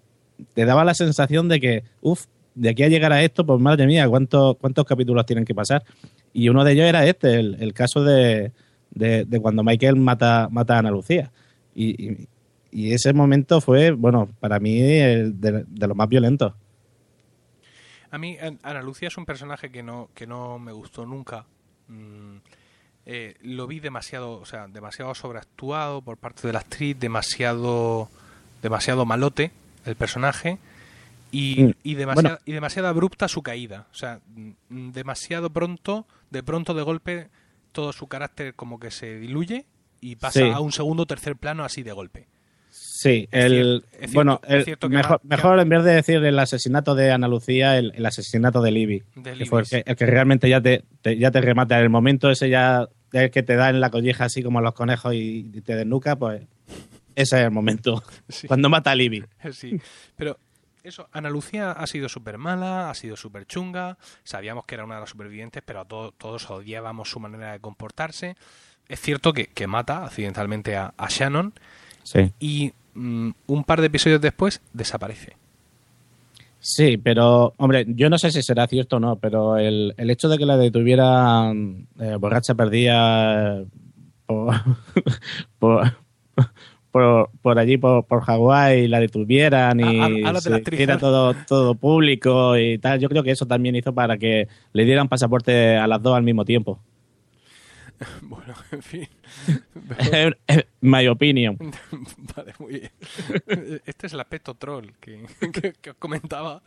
[0.54, 3.86] te daba la sensación de que, uff, de aquí a llegar a esto, pues madre
[3.86, 5.84] mía, ¿cuántos, cuántos capítulos tienen que pasar?
[6.32, 8.52] Y uno de ellos era este, el, caso de,
[8.90, 11.32] de, cuando Michael mata, mata a Ana Lucía.
[11.74, 12.26] Y,
[12.70, 16.54] y, ese momento fue, bueno, para mí de los más violentos.
[18.12, 21.46] A mí, Ana Lucía es un personaje que no, que no me gustó nunca.
[21.88, 22.36] Mm,
[23.06, 28.08] eh, lo vi demasiado, o sea, demasiado sobreactuado por parte de la actriz, demasiado,
[28.62, 29.50] demasiado malote
[29.84, 30.58] el personaje
[31.32, 34.20] y, mm, y, demasiado, y demasiado abrupta su caída, o sea,
[34.68, 37.28] mm, demasiado pronto, de pronto de golpe
[37.72, 39.66] todo su carácter como que se diluye
[40.00, 42.26] y pasa a un segundo o tercer plano así de golpe.
[43.02, 44.40] Sí, el, bueno,
[44.88, 49.02] mejor, mejor en vez de decir el asesinato de Ana Lucía, el, asesinato de Libby.
[49.24, 50.84] que fue el que, realmente ya te,
[51.18, 51.78] ya te remata.
[51.78, 54.74] En el momento ese ya el que te da en la colleja así como los
[54.74, 56.42] conejos y te desnuca, pues
[57.16, 58.04] ese es el momento.
[58.46, 59.24] Cuando mata a Libby.
[59.50, 59.80] Sí,
[60.14, 60.38] pero
[60.84, 64.94] eso, Ana Lucía ha sido súper mala, ha sido súper chunga, sabíamos que era una
[64.94, 68.36] de las supervivientes, pero a todos, todos odiábamos su manera de comportarse.
[68.86, 71.52] Es cierto que, que mata accidentalmente a, a Shannon.
[72.04, 72.32] Sí.
[72.38, 75.36] Y un par de episodios después desaparece.
[76.64, 80.28] Sí, pero, hombre, yo no sé si será cierto o no, pero el, el hecho
[80.28, 83.64] de que la detuvieran eh, borracha perdía
[85.58, 85.96] por,
[86.92, 90.22] por, por, allí, por, por Hawái, la detuvieran y
[90.78, 94.84] era todo, todo público y tal, yo creo que eso también hizo para que le
[94.84, 96.78] dieran pasaporte a las dos al mismo tiempo.
[98.22, 99.08] Bueno, en fin.
[100.80, 101.56] My opinion.
[102.36, 102.90] Vale, muy bien.
[103.84, 105.24] Este es el aspecto troll que,
[105.90, 106.62] os comentaba.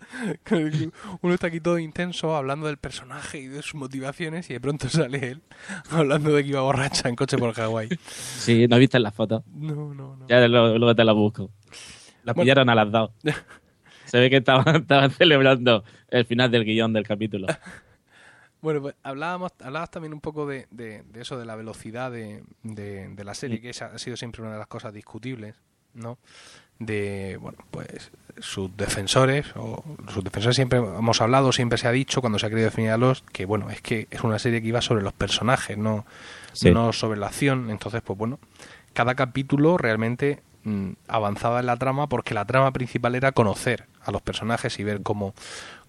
[1.22, 4.90] Uno está aquí todo intenso hablando del personaje y de sus motivaciones y de pronto
[4.90, 5.42] sale él
[5.90, 7.90] hablando de que iba borracha en coche por Hawái.
[8.08, 9.44] Sí, ¿no viste la foto?
[9.54, 10.28] No, no, no.
[10.28, 11.52] Ya luego, te la busco.
[12.24, 13.12] La pillaron a las dos.
[14.06, 17.48] Se ve que estaban, estaban celebrando el final del guion del capítulo.
[18.66, 23.24] Bueno, pues hablábamos, hablabas también un poco de, de, eso, de la velocidad de, de,
[23.24, 25.54] la serie, que esa ha sido siempre una de las cosas discutibles,
[25.94, 26.18] ¿no?
[26.80, 32.22] De, bueno, pues sus defensores, o sus defensores siempre hemos hablado, siempre se ha dicho,
[32.22, 34.70] cuando se ha querido definir a los, que bueno, es que es una serie que
[34.70, 36.04] iba sobre los personajes, no,
[36.64, 38.40] no sobre la acción, entonces, pues bueno,
[38.94, 44.12] cada capítulo realmente mm, avanzaba en la trama porque la trama principal era conocer a
[44.12, 45.36] los personajes y ver cómo,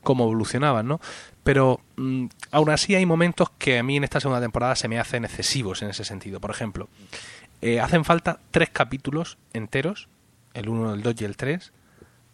[0.02, 1.00] cómo evolucionaban, ¿no?
[1.46, 4.98] Pero mm, aún así hay momentos que a mí en esta segunda temporada se me
[4.98, 6.40] hacen excesivos en ese sentido.
[6.40, 6.88] Por ejemplo,
[7.62, 10.08] eh, hacen falta tres capítulos enteros,
[10.54, 11.72] el 1, el 2 y el 3,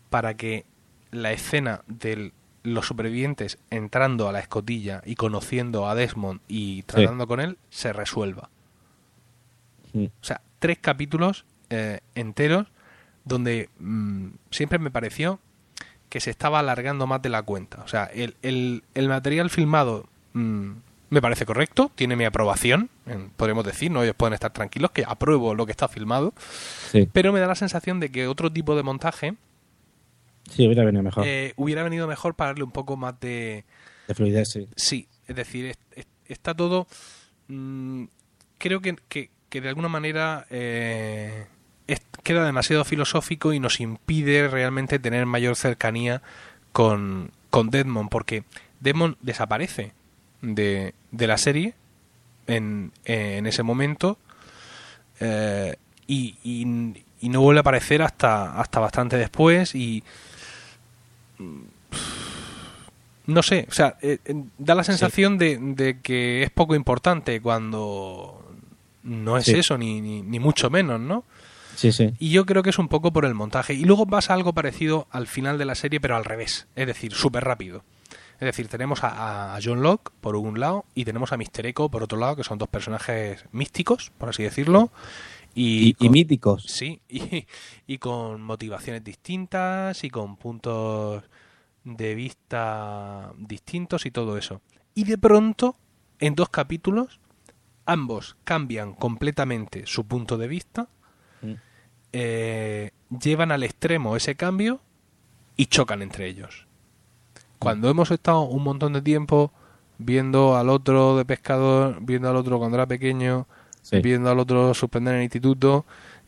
[0.09, 0.64] para que
[1.11, 7.27] la escena de los supervivientes entrando a la escotilla y conociendo a Desmond y tratando
[7.27, 8.48] con él se resuelva.
[9.94, 12.68] O sea, tres capítulos eh, enteros
[13.27, 15.38] donde mm, siempre me pareció
[16.12, 17.83] que se estaba alargando más de la cuenta.
[17.87, 20.72] O sea, el, el, material filmado mm,
[21.09, 22.90] me parece correcto, tiene mi aprobación,
[23.38, 24.03] podríamos decir, ¿no?
[24.03, 26.35] Ellos pueden estar tranquilos que apruebo lo que está filmado,
[27.14, 29.37] pero me da la sensación de que otro tipo de montaje
[30.51, 31.27] sí, hubiera venido mejor.
[31.27, 33.64] Eh, hubiera venido mejor para darle un poco más de...
[34.07, 34.68] De fluidez, sí.
[34.77, 35.75] Sí, es decir,
[36.27, 36.88] está todo...
[37.48, 38.05] Mm,
[38.59, 40.46] creo que, que, de alguna manera...
[40.51, 41.46] Eh,
[42.22, 46.22] queda demasiado filosófico y nos impide realmente tener mayor cercanía
[46.72, 48.44] con, con Deadmond, porque
[48.81, 49.92] Demon desaparece
[50.40, 51.74] de, de la serie
[52.46, 54.18] en, en ese momento
[55.20, 55.76] eh,
[56.07, 60.02] y, y- y no vuelve a aparecer hasta, hasta bastante después y
[63.26, 67.40] no sé, o sea, eh, eh, da la sensación de, de que es poco importante
[67.40, 68.44] cuando
[69.05, 69.52] no es Sí.
[69.59, 71.24] eso, ni, ni, ni mucho menos, ¿no?
[71.76, 72.12] Sí, sí.
[72.18, 73.74] Y yo creo que es un poco por el montaje.
[73.74, 76.66] Y luego pasa algo parecido al final de la serie, pero al revés.
[76.76, 77.85] Es decir, súper rápido.
[78.35, 81.88] Es decir, tenemos a, a John Locke por un lado y tenemos a Mister Echo
[81.88, 84.90] por otro lado, que son dos personajes místicos, por así decirlo.
[85.54, 86.64] Y, Y, y con- míticos.
[86.66, 87.46] Sí, y,
[87.87, 91.22] y con motivaciones distintas y con puntos
[91.85, 94.61] de vista distintos y todo eso.
[94.94, 95.76] Y de pronto,
[96.18, 97.20] en dos capítulos,
[97.87, 100.88] ambos cambian completamente su punto de vista,
[101.42, 101.52] Mm.
[102.12, 102.90] eh,
[103.22, 104.81] llevan al extremo ese cambio
[105.57, 106.66] y chocan entre ellos.
[107.59, 109.52] Cuando hemos estado un montón de tiempo
[109.98, 113.46] viendo al otro de pescador, viendo al otro cuando era pequeño,
[113.83, 114.00] Sí.
[114.00, 115.85] viendo al otro suspender en el instituto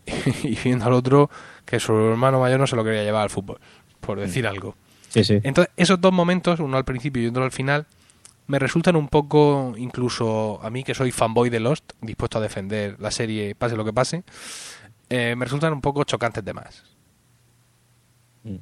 [0.42, 1.31] y viendo al otro
[1.64, 3.59] que su hermano mayor no se lo quería llevar al fútbol,
[4.00, 4.74] por decir algo.
[5.09, 5.38] Sí, sí.
[5.44, 7.87] Entonces, esos dos momentos, uno al principio y otro al final,
[8.48, 12.96] me resultan un poco, incluso a mí que soy fanboy de Lost, dispuesto a defender
[12.98, 14.24] la serie pase lo que pase,
[15.16, 16.83] eh, me resultan un poco chocantes de más.
[18.44, 18.57] Mm.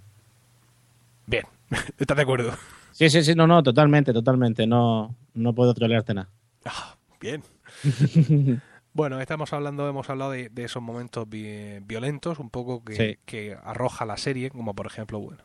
[1.27, 1.45] Bien,
[1.99, 2.53] ¿estás de acuerdo?
[2.93, 4.67] Sí, sí, sí, no, no, totalmente, totalmente.
[4.67, 6.29] No, no puedo trolearte nada.
[6.65, 7.43] Ah, bien.
[8.95, 13.19] Bueno, estamos hablando, hemos hablado de, de esos momentos vi- violentos, un poco que, Sí.
[13.25, 15.43] que arroja la serie, como por ejemplo, bueno,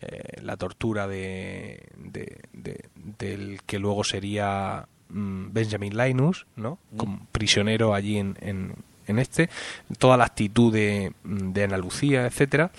[0.00, 2.84] eh, la tortura de, de- de-
[3.18, 6.78] del que luego sería mm, Benjamin Linus, ¿no?
[6.96, 9.48] Como prisionero allí en, en, en este,
[9.98, 12.70] toda la actitud de, de Ana Lucía, etcétera.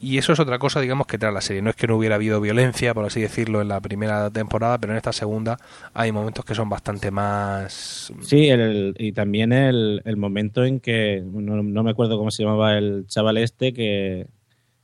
[0.00, 1.62] Y eso es otra cosa, digamos, que trae la serie.
[1.62, 4.92] No es que no hubiera habido violencia, por así decirlo, en la primera temporada, pero
[4.92, 5.56] en esta segunda
[5.94, 11.22] hay momentos que son bastante más Sí, el, y también el, el momento en que,
[11.24, 14.26] no, no me acuerdo cómo se llamaba el chaval este, que,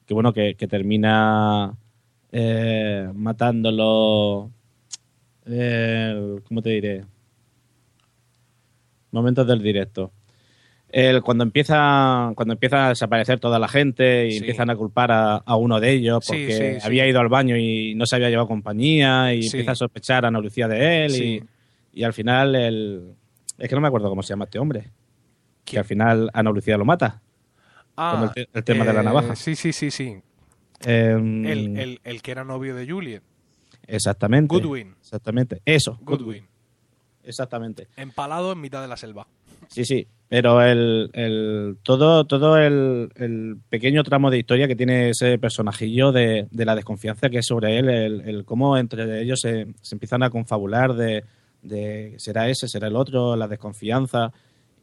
[0.07, 1.77] que bueno, que, termina
[2.33, 4.51] eh, matándolo,
[5.47, 7.05] eh, ¿cómo te diré?
[9.13, 10.11] Momentos del directo.
[10.93, 14.39] El, cuando empieza cuando empieza a desaparecer toda la gente y Sí.
[14.39, 16.87] empiezan a culpar a, a uno de ellos porque sí, sí.
[16.87, 20.29] había ido al baño y no se había llevado compañía y empieza a sospechar a
[20.29, 21.45] Ana Lucía de él y,
[21.93, 23.15] y al final el
[23.59, 24.91] es que no me acuerdo cómo se llama este hombre
[25.65, 27.23] que al final Ana Lucía lo mata
[27.97, 29.37] Ah, Como el te- el tema de la eh, navaja.
[29.37, 30.17] Sí, sí, sí, sí.
[30.87, 33.23] Em, El, el, el que era novio de Juliet.
[33.87, 34.95] exactamente Goodwin.
[35.01, 36.47] exactamente eso Goodwin.
[37.23, 39.27] exactamente Empalado en mitad de la selva.
[39.69, 45.11] Sí, sí, pero el, el, todo, todo el, el pequeño tramo de historia que tiene
[45.11, 49.67] ese personajillo de, de la desconfianza que es sobre él, el, cómo entre ellos se,
[49.83, 51.25] se empiezan a confabular de,
[51.63, 54.33] de será ese, será el otro, la desconfianza.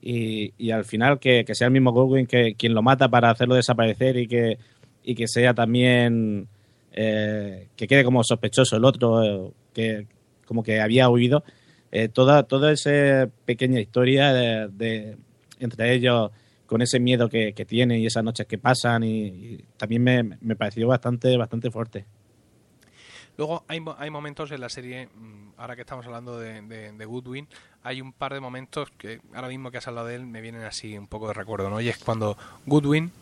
[0.02, 3.30] Y, y al final que, que sea el mismo Goldwyn que quien lo mata para
[3.30, 4.58] hacerlo desaparecer y que,
[5.02, 6.50] y que sea también
[6.92, 10.08] eh, que quede como sospechoso el otro, eh, que
[10.46, 11.46] como que había huido.
[11.90, 15.16] Eh, toda, toda esa pequeña historia de-
[15.60, 16.32] entre ellos
[16.66, 20.56] con ese miedo que, que tienen y esas noches que pasan y, también me, me
[20.56, 22.06] pareció bastante bastante fuerte.
[23.38, 27.48] Luego hay, hay momentos en la serie, mm, ahora que estamos hablando de Goodwin,
[27.88, 30.64] hay un par de momentos que ahora mismo que has hablado de él me vienen
[30.64, 31.80] así un poco de recuerdo, ¿no?
[31.80, 33.14] Y es cuando Goodwin,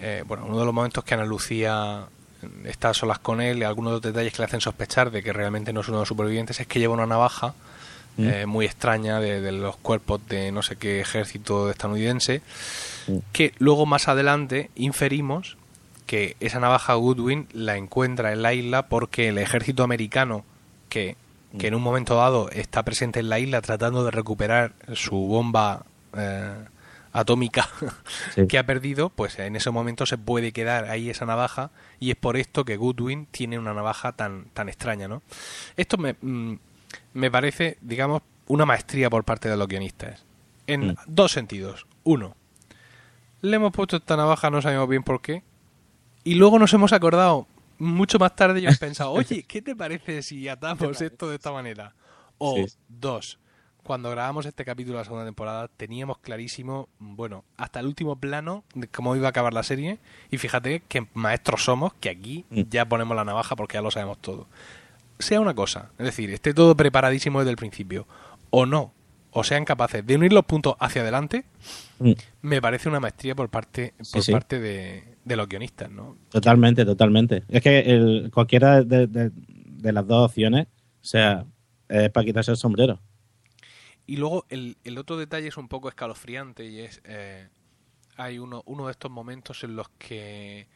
[0.00, 2.06] eh, bueno, uno de los momentos que Ana Lucía
[2.42, 5.12] mm, está a solas con él y algunos de los detalles que le hacen sospechar
[5.12, 7.54] de que realmente no es uno de los supervivientes es que lleva una navaja
[8.18, 8.26] Mm.
[8.28, 12.42] eh, muy extraña de, de los cuerpos de no sé qué ejército estadounidense
[13.06, 13.18] Mm.
[13.32, 15.56] que luego más adelante inferimos
[16.06, 20.44] que esa navaja Goodwin la encuentra en la isla porque el ejército americano
[20.90, 21.16] que,
[21.58, 25.84] que en un momento dado está presente en la isla tratando de recuperar su bomba
[26.16, 26.54] eh,
[27.12, 27.68] atómica
[28.34, 28.46] Sí.
[28.46, 32.16] que ha perdido, pues en ese momento se puede quedar ahí esa navaja y es
[32.16, 35.22] por esto que Goodwin tiene una navaja tan, tan extraña, ¿no?
[35.76, 36.54] Esto me, mm,
[37.12, 40.24] me parece, digamos, una maestría por parte de los guionistas.
[40.66, 40.94] En Mm.
[41.06, 41.86] dos sentidos.
[42.04, 42.34] Uno,
[43.40, 45.42] le hemos puesto esta navaja, no sabemos bien por qué.
[46.24, 47.46] Y luego nos hemos acordado
[47.78, 51.52] mucho más tarde y hemos pensado, oye, ¿qué te parece si atamos esto de esta
[51.52, 51.94] manera?
[52.38, 52.66] O Sí.
[52.88, 53.38] dos,
[53.82, 58.64] cuando grabamos este capítulo de la segunda temporada teníamos clarísimo, bueno, hasta el último plano
[58.74, 59.98] de cómo iba a acabar la serie.
[60.30, 62.62] Y fíjate que maestros somos, que aquí Mm.
[62.68, 64.46] ya ponemos la navaja porque ya lo sabemos todo.
[65.18, 68.06] Sea una cosa, es decir, esté todo preparadísimo desde el principio,
[68.50, 68.92] o no,
[69.32, 71.44] o sean capaces de unir los puntos hacia adelante,
[72.00, 74.30] Mm, me parece una maestría por parte, por sí.
[74.30, 76.16] parte de, de los guionistas, ¿no?
[76.28, 77.42] Totalmente, totalmente.
[77.48, 80.68] Es que el, cualquiera de, de- de las dos opciones
[81.00, 81.44] sea,
[81.88, 83.00] es para quitarse el sombrero.
[84.06, 87.00] Y luego el, el otro detalle es un poco escalofriante y es...
[87.04, 87.48] Eh,
[88.16, 90.66] hay uno, uno de estos momentos en los que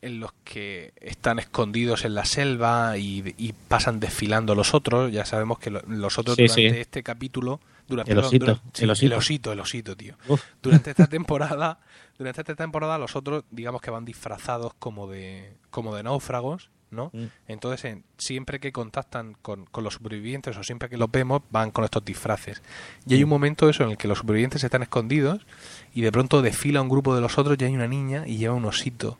[0.00, 5.10] en los que están escondidos en la selva y, y pasan desfilando los otros.
[5.12, 6.80] Ya sabemos que lo- los otros Sí, durante sí.
[6.80, 9.06] este capítulo, durante, El osito, durante- sí, el osito.
[9.06, 10.14] el osito, el osito, tío.
[10.28, 10.42] Uf.
[10.62, 11.80] Durante esta temporada,
[12.16, 17.10] durante esta temporada los otros, digamos que van disfrazados como de, como de náufragos, ¿no?
[17.12, 17.24] Mm.
[17.48, 21.70] Entonces, en- siempre que contactan con, con los supervivientes o siempre que los vemos, van
[21.72, 22.62] con estos disfraces.
[23.06, 25.44] Y hay un momento eso en el que los supervivientes están escondidos
[25.92, 28.54] y de pronto desfila un grupo de los otros y hay una niña y lleva
[28.54, 29.18] un osito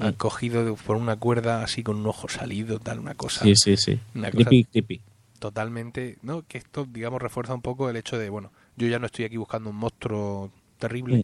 [0.00, 0.06] Mm.
[0.08, 3.76] acogido de- por una cuerda así con un ojo salido, tal, una cosa Sí, sí,
[3.76, 4.00] sí.
[4.14, 5.00] Una cosa- creepy.
[5.38, 6.42] totalmente, ¿no?
[6.46, 9.36] Que esto, digamos, refuerza un poco el hecho de, bueno, yo ya no estoy aquí
[9.36, 11.22] buscando un monstruo terrible, Mm.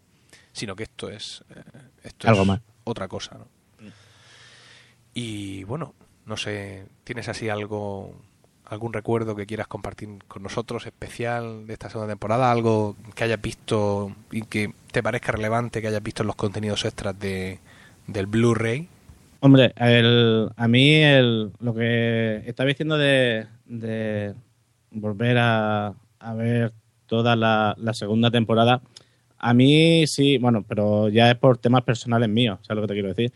[0.53, 1.62] sino que esto es, eh,
[2.05, 2.61] esto Algo es más.
[2.85, 3.47] otra cosa, ¿no?
[5.15, 5.95] Y bueno,
[6.27, 8.15] no sé, ¿tienes así algo,
[8.67, 12.51] algún recuerdo que quieras compartir con nosotros especial de esta segunda temporada?
[12.51, 16.85] Algo que hayas visto y que te parezca relevante que hayas visto en los contenidos
[16.85, 17.61] extras de,
[18.07, 18.88] del Blu-ray?
[19.40, 24.35] Hombre, el- a mí el, lo que estaba diciendo de, de
[24.90, 26.73] volver a, a ver
[27.07, 28.81] toda la, la segunda temporada,
[29.38, 32.95] a mí sí, bueno, pero ya es por temas personales míos, ¿sabes lo que te
[32.95, 33.33] quiero decir?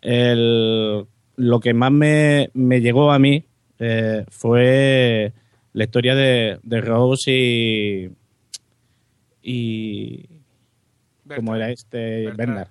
[0.00, 1.04] El,
[1.36, 3.44] lo que más me, me llegó a mí
[3.78, 5.32] eh, fue
[5.72, 8.10] la historia de, de Rose y,
[9.42, 10.24] y
[11.34, 12.26] ¿cómo era este?
[12.26, 12.36] Bernard.
[12.36, 12.68] Bernard.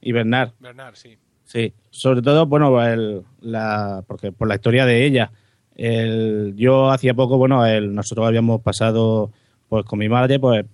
[0.00, 0.52] Y Bernard.
[0.60, 1.18] Bernard, sí.
[1.44, 5.32] Sí, sobre todo, bueno, el, la, porque por la historia de ella.
[5.74, 9.32] El, yo hacía poco, bueno, el, nosotros habíamos pasado,
[9.68, 10.66] pues con mi madre, pues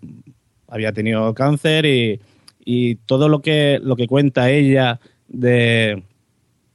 [0.67, 2.21] había tenido cáncer y,
[2.65, 6.03] y todo lo que, lo que cuenta ella de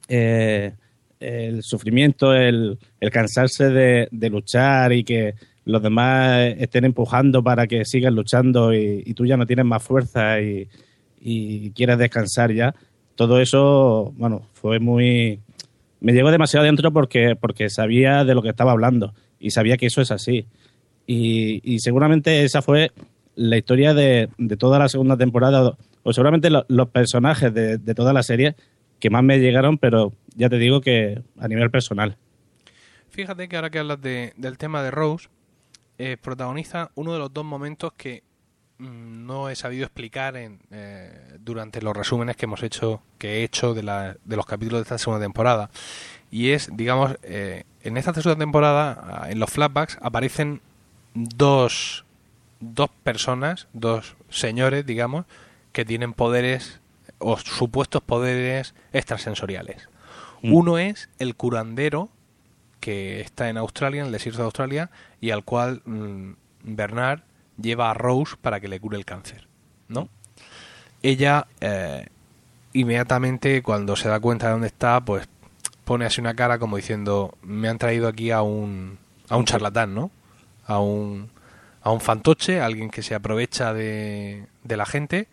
[0.08, 0.72] eh,
[1.18, 5.34] el sufrimiento, el, el cansarse de, de luchar y que
[5.66, 9.82] los demás estén empujando para que sigas luchando y, y tú ya no tienes más
[9.82, 10.68] fuerza y,
[11.20, 12.74] y quieres descansar ya.
[13.14, 15.40] Todo eso, bueno, fue muy...
[16.00, 19.86] Me llegó demasiado dentro porque, porque sabía de lo que estaba hablando y sabía que
[19.86, 20.46] eso es así.
[21.06, 22.92] Y, seguramente esa fue
[23.34, 27.94] la historia de, de toda la segunda temporada, o seguramente lo- los personajes de, de
[27.94, 28.54] toda la serie
[29.00, 32.16] que más me llegaron, pero ya te digo que a nivel personal.
[33.08, 35.28] Fíjate que ahora que hablas de- del tema de Rose,
[35.98, 38.22] eh, protagoniza uno de los dos momentos que
[38.80, 43.74] no he sabido explicar en, eh, durante los resúmenes que hemos hecho, que he hecho
[43.74, 45.70] de, la- de los capítulos de esta segunda temporada.
[46.30, 50.60] Y es, digamos, eh, en esta segunda temporada, ah, en los flashbacks, aparecen
[51.14, 52.04] dos,
[52.60, 55.26] dos personas, dos señores, digamos,
[55.72, 56.80] que tienen poderes
[57.18, 59.88] o supuestos poderes extrasensoriales.
[60.42, 60.54] Mm.
[60.54, 62.08] Uno es el curandero
[62.80, 64.90] que está en Australia, en el desierto de Australia,
[65.20, 66.30] y al cual mm,
[66.62, 67.20] Bernard
[67.60, 69.48] lleva a Rose para que le cure el cáncer,
[69.88, 70.08] ¿no?
[71.02, 72.06] Ella eh,
[72.72, 75.28] inmediatamente cuando se da cuenta de dónde está, pues
[75.84, 79.94] pone así una cara como diciendo, me han traído aquí a un a un charlatán,
[79.94, 80.10] ¿no?
[80.66, 81.30] A un
[81.82, 85.28] a un fantoche, a alguien que se aprovecha de, de la gente.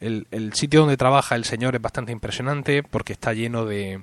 [0.00, 4.00] El, el sitio donde trabaja el señor es bastante impresionante porque está lleno de,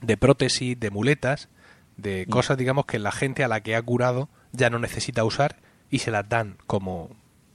[0.00, 1.48] de prótesis, de muletas,
[1.96, 5.56] de cosas, digamos, que la gente a la que ha curado ya no necesita usar
[5.90, 7.10] y se las dan como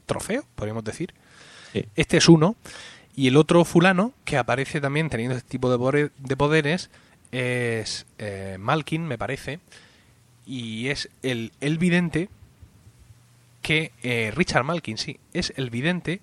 [0.05, 1.13] trofeo, podríamos decir.
[1.73, 1.85] Sí.
[1.95, 2.55] Este es uno.
[3.15, 6.89] Y el otro fulano, que aparece también teniendo este tipo de poderes,
[7.31, 9.59] es eh, Malkin, me parece.
[10.45, 12.29] Y es el, el vidente
[13.61, 13.91] que...
[14.03, 15.19] eh, Richard Malkin, sí.
[15.33, 16.21] Es el vidente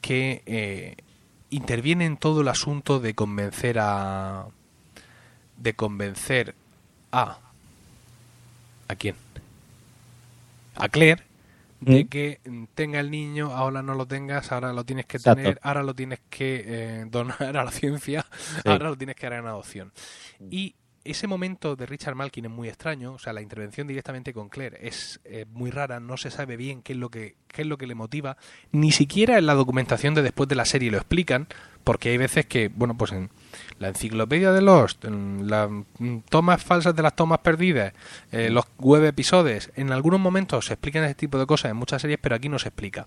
[0.00, 0.96] que eh,
[1.50, 4.46] interviene en todo el asunto de convencer a...
[5.58, 6.54] De convencer
[7.12, 7.38] a...
[8.88, 9.16] ¿A quién?
[10.74, 11.22] A Claire
[11.84, 12.08] de Mm.
[12.08, 15.36] que mm, tenga el niño, ahora no lo tengas, ahora lo tienes que Exacto.
[15.42, 18.24] tener, ahora lo tienes que eh, donar a la ciencia,
[18.62, 18.68] Sí.
[18.68, 19.92] ahora lo tienes que dar en adopción.
[20.50, 20.74] Y
[21.04, 24.78] ese momento de Richard Malkin es muy extraño, o sea, la intervención directamente con Claire
[24.80, 27.78] es eh, muy rara, no se sabe bien qué es lo que qué es lo
[27.78, 28.36] que le motiva,
[28.72, 31.46] ni siquiera en la documentación de después de la serie lo explican,
[31.84, 33.30] porque hay veces que, bueno, pues en
[33.78, 37.92] la enciclopedia de Lost, en las mm, tomas falsas de las tomas perdidas,
[38.30, 42.02] eh, los web episodios, en algunos momentos se explican ese tipo de cosas en muchas
[42.02, 43.06] series, pero aquí no se explica.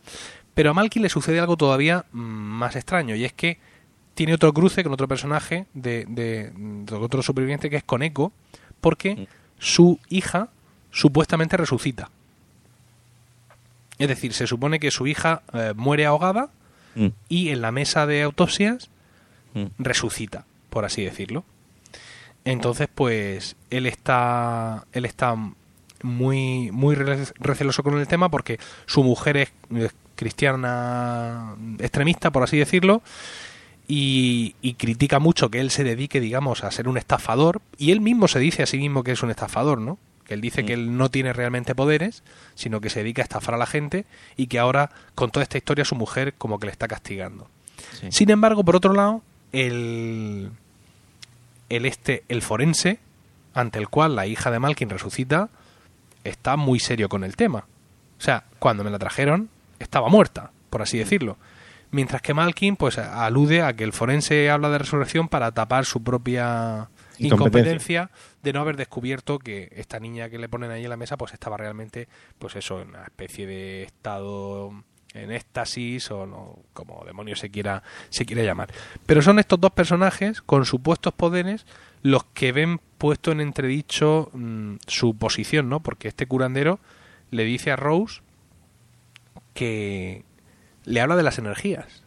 [0.53, 3.57] Pero a Malkin le sucede algo todavía mm, más extraño, y es que
[4.15, 8.31] tiene otro cruce con otro personaje de, de, de otro superviviente que es con Echo,
[8.81, 9.27] porque
[9.59, 10.49] su hija
[10.91, 12.09] supuestamente resucita.
[13.97, 16.49] Es decir, se supone que su hija eh, muere ahogada
[16.95, 18.89] Mm, y en la mesa de autopsias
[19.53, 19.65] mm.
[19.77, 21.43] resucita, por así decirlo.
[22.45, 25.35] Entonces, pues, él está, él está
[26.03, 29.51] muy, muy receloso con el tema porque su mujer es
[30.15, 33.01] cristiana extremista, por así decirlo,
[33.87, 38.01] y, y, critica mucho que él se dedique, digamos, a ser un estafador, y él
[38.01, 39.97] mismo se dice a sí mismo que es un estafador, ¿no?
[40.25, 42.23] Que él dice que él no tiene realmente poderes,
[42.55, 44.05] sino que se dedica a estafar a la gente
[44.35, 47.47] y que ahora, con toda esta historia, su mujer como que le está castigando.
[48.09, 49.21] Sin embargo, por otro lado,
[49.51, 50.49] el,
[51.69, 52.99] el, este, el forense,
[53.53, 55.49] ante el cual la hija de Malkin resucita,
[56.23, 57.65] está muy serio con el tema.
[58.17, 61.37] O sea, cuando me la trajeron, estaba muerta, por así decirlo.
[61.95, 66.03] Mientras que Malkin, pues alude a que el forense habla de resurrección para tapar su
[66.03, 66.89] propia
[67.19, 68.11] incompetencia
[68.43, 71.31] de no haber descubierto que esta niña que le ponen ahí en la mesa, pues
[71.31, 74.73] estaba realmente, pues eso, en una especie de estado
[75.13, 78.73] en éxtasis o no, como demonios se quiera, se quiera llamar.
[79.05, 81.65] Pero son estos dos personajes con supuestos poderes
[82.01, 85.79] los que ven puesto en entredicho mm, su posición, ¿no?
[85.79, 86.81] Porque este curandero
[87.31, 88.19] le dice a Rose
[89.53, 90.25] que
[90.85, 92.03] le habla de las energías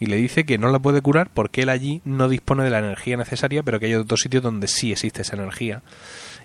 [0.00, 2.80] y le dice que no la puede curar porque él allí no dispone de la
[2.80, 5.82] energía necesaria, pero que hay otros sitios donde sí existe esa energía.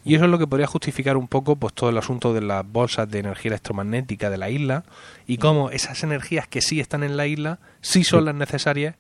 [0.06, 2.70] Y eso es lo que podría justificar un poco pues todo el asunto de las
[2.70, 4.84] bolsas de energía electromagnética de la isla
[5.26, 8.96] y cómo esas energías que sí están en la isla sí son las necesarias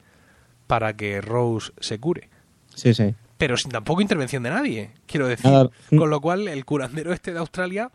[0.66, 2.30] para que Rose se cure.
[2.74, 3.14] Sí, sí.
[3.38, 5.52] Pero sin tampoco intervención de nadie, quiero decir.
[5.96, 7.92] Con lo cual, el curandero este de Australia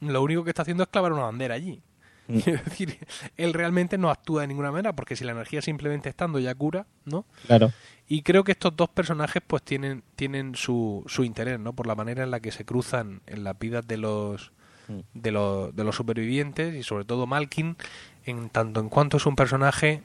[0.00, 1.80] lo único que está haciendo es clavar una bandera allí.
[2.44, 2.98] Quiero decir,
[3.36, 6.86] él realmente no actúa de ninguna manera, porque si la energía simplemente estando ya cura,
[7.04, 7.24] ¿no?
[7.46, 7.72] Claro.
[8.08, 11.72] Y creo que estos dos personajes pues tienen, tienen su, su interés, ¿no?
[11.72, 14.52] Por la manera en la que se cruzan en las vidas de los,
[14.88, 15.00] mm.
[15.14, 17.76] de los, de los supervivientes y sobre todo Malkin,
[18.24, 20.02] en tanto en cuanto es un personaje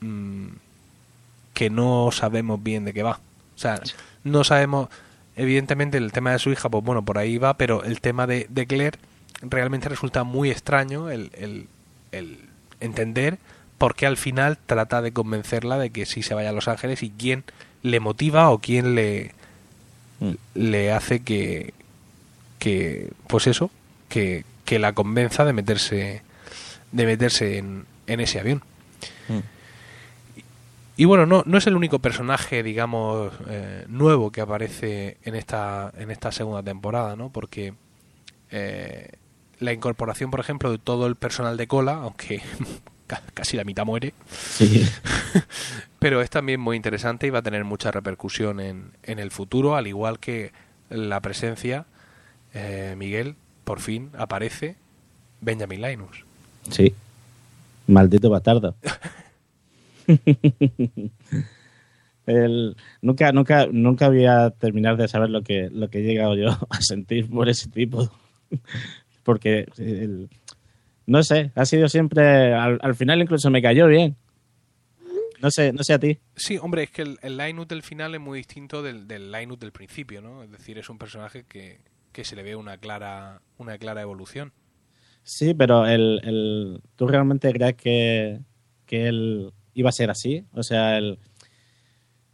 [0.00, 0.48] mm,
[1.54, 3.20] que no sabemos bien de qué va.
[3.54, 3.80] O sea,
[4.24, 4.88] no sabemos,
[5.34, 8.46] evidentemente el tema de su hija, pues bueno, por ahí va, pero el tema de,
[8.50, 8.98] de Claire
[9.42, 11.68] realmente resulta muy extraño el, el,
[12.12, 12.38] el
[12.80, 13.38] entender
[13.78, 17.10] porque al final trata de convencerla de que sí se vaya a Los Ángeles y
[17.10, 17.44] quién
[17.82, 19.32] le motiva o quién le,
[20.20, 20.32] mm.
[20.54, 21.74] le hace que,
[22.58, 23.70] que, pues eso,
[24.08, 26.22] que, que, la convenza de meterse,
[26.92, 28.62] de meterse en, en ese avión.
[29.28, 29.40] Mm.
[30.98, 35.92] Y, bueno, no, no es el único personaje, digamos, eh, nuevo que aparece en esta,
[35.98, 37.28] en esta segunda temporada, ¿no?
[37.28, 37.74] Porque
[38.50, 39.10] eh,
[39.58, 42.42] la incorporación, por ejemplo, de todo el personal de cola, aunque
[43.34, 44.14] casi la mitad muere.
[45.98, 49.76] Pero es también muy interesante y va a tener mucha repercusión en, en el futuro,
[49.76, 50.52] al igual que
[50.90, 51.86] la presencia,
[52.54, 53.34] eh, Miguel,
[53.64, 54.76] por fin aparece
[55.40, 56.24] Benjamin Linus.
[56.70, 56.94] Sí.
[57.86, 58.74] Maldito bastardo.
[62.26, 66.34] El, nunca, nunca, nunca voy a terminar de saber lo que, lo que he llegado
[66.34, 68.10] yo a sentir por ese tipo.
[69.26, 70.30] Porque el,
[71.04, 74.16] no sé, ha sido siempre, al, final incluso me cayó bien.
[75.42, 76.18] No sé, no sé a ti.
[76.36, 79.58] Sí, hombre, es que el, el Linus del final es muy distinto del, del Linus
[79.58, 80.44] del principio, ¿no?
[80.44, 81.80] Es decir, es un personaje que,
[82.12, 84.52] que se le ve una clara, una clara evolución.
[85.24, 88.40] Sí, pero el, el, ¿tú realmente crees que,
[88.86, 90.44] que él iba a ser así?
[90.52, 91.18] O sea, el,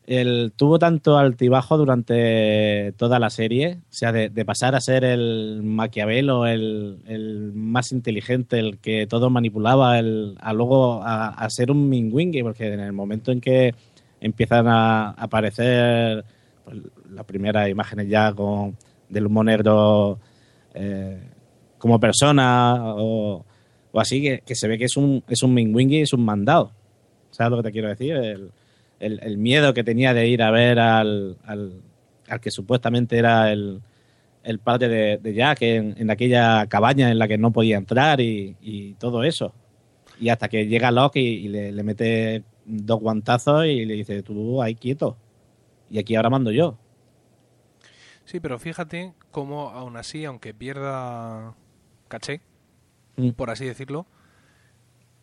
[0.06, 5.62] el, tuvo tanto altibajo durante toda la serie, o sea, de, pasar a ser el
[5.62, 11.88] Maquiavelo, el, el, más inteligente, el que todo manipulaba, el, a luego a, ser un
[11.88, 13.74] Mingwingy, porque en el momento en que
[14.20, 16.24] empiezan a aparecer
[16.64, 16.78] pues,
[17.10, 18.76] las primeras imágenes ya con
[19.08, 19.44] del humo
[20.74, 21.18] eh,
[21.78, 23.44] como persona o,
[23.94, 26.72] así, que, que, se ve que es un, es un Mingwingy, es un mandado.
[27.30, 28.14] ¿Sabes lo que te quiero decir?
[28.14, 28.50] El,
[29.02, 31.82] el, miedo que tenía de ir a ver al, al,
[32.40, 33.82] que supuestamente era el,
[34.44, 38.20] el padre de, de Jack en, en, aquella cabaña en la que no podía entrar
[38.20, 39.52] y, y todo eso.
[40.20, 44.62] Y hasta que llega Locke y, le, le, mete dos guantazos y le dice, tú
[44.62, 45.16] ahí quieto.
[45.90, 46.78] Y aquí ahora mando yo.
[48.24, 51.54] Sí, pero fíjate cómo aún así, aunque pierda
[52.08, 52.40] caché,
[53.16, 53.30] mm.
[53.30, 54.06] por así decirlo,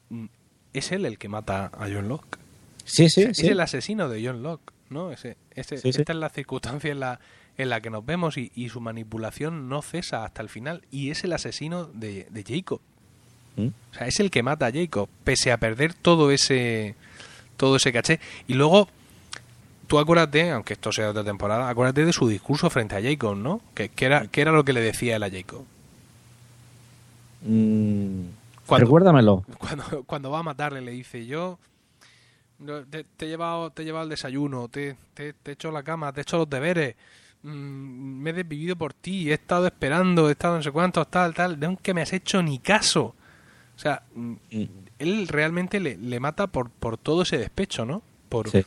[0.09, 0.25] mm,
[0.73, 2.48] es él el que mata a John Locke.
[2.89, 5.11] Sí, sí, es, el asesino de John Locke, ¿no?
[5.11, 7.19] Ese, esta es la circunstancia en la,
[7.57, 11.11] en la que nos vemos y, y, su manipulación no cesa hasta el final y
[11.11, 12.81] es el asesino de, de Jacob.
[13.57, 13.67] ¿Mm?
[13.67, 16.95] O sea, es el que mata a Jacob, pese a perder todo ese
[17.57, 18.19] todo ese caché.
[18.47, 18.87] Y luego,
[19.85, 23.61] tú acuérdate, aunque esto sea otra temporada, acuérdate de su discurso frente a Jacob, ¿no?
[23.75, 25.65] ¿Qué, era, qué era lo que le decía él a Jacob?
[27.41, 28.21] Mm,
[28.65, 29.43] cuando, recuérdamelo.
[29.59, 31.57] Cuando, cuando va a matarle le dice yo
[32.89, 36.21] te, he llevado, te he llevado el desayuno, te, te, he hecho la cama, te
[36.21, 36.95] he hecho los deberes.
[37.43, 37.49] mm,
[38.21, 41.59] me he desvivido por ti, he estado esperando, he estado no sé cuántos, tal, tal,
[41.59, 43.15] de que me has hecho ni caso.
[43.75, 44.33] O sea, mm,
[44.99, 48.01] él realmente le, le mata por, por todo ese despecho, ¿no?
[48.27, 48.65] Por, Sí.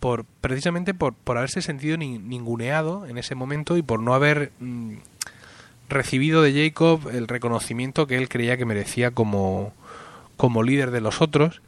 [0.00, 4.52] por precisamente por, por haberse sentido ni- ninguneado en ese momento y por no haber
[4.60, 4.94] mm,
[5.90, 9.74] recibido de Jacob el reconocimiento que él creía que merecía como,
[10.38, 11.60] como líder de los otros.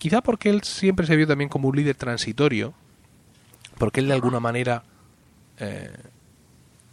[0.00, 2.72] Quizá porque él siempre se vio también como un líder transitorio,
[3.76, 4.82] porque él de alguna manera
[5.58, 5.90] eh,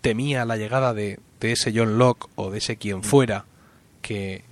[0.01, 3.45] temía la llegada de, de ese John Locke o de ese quien fuera
[4.01, 4.43] que,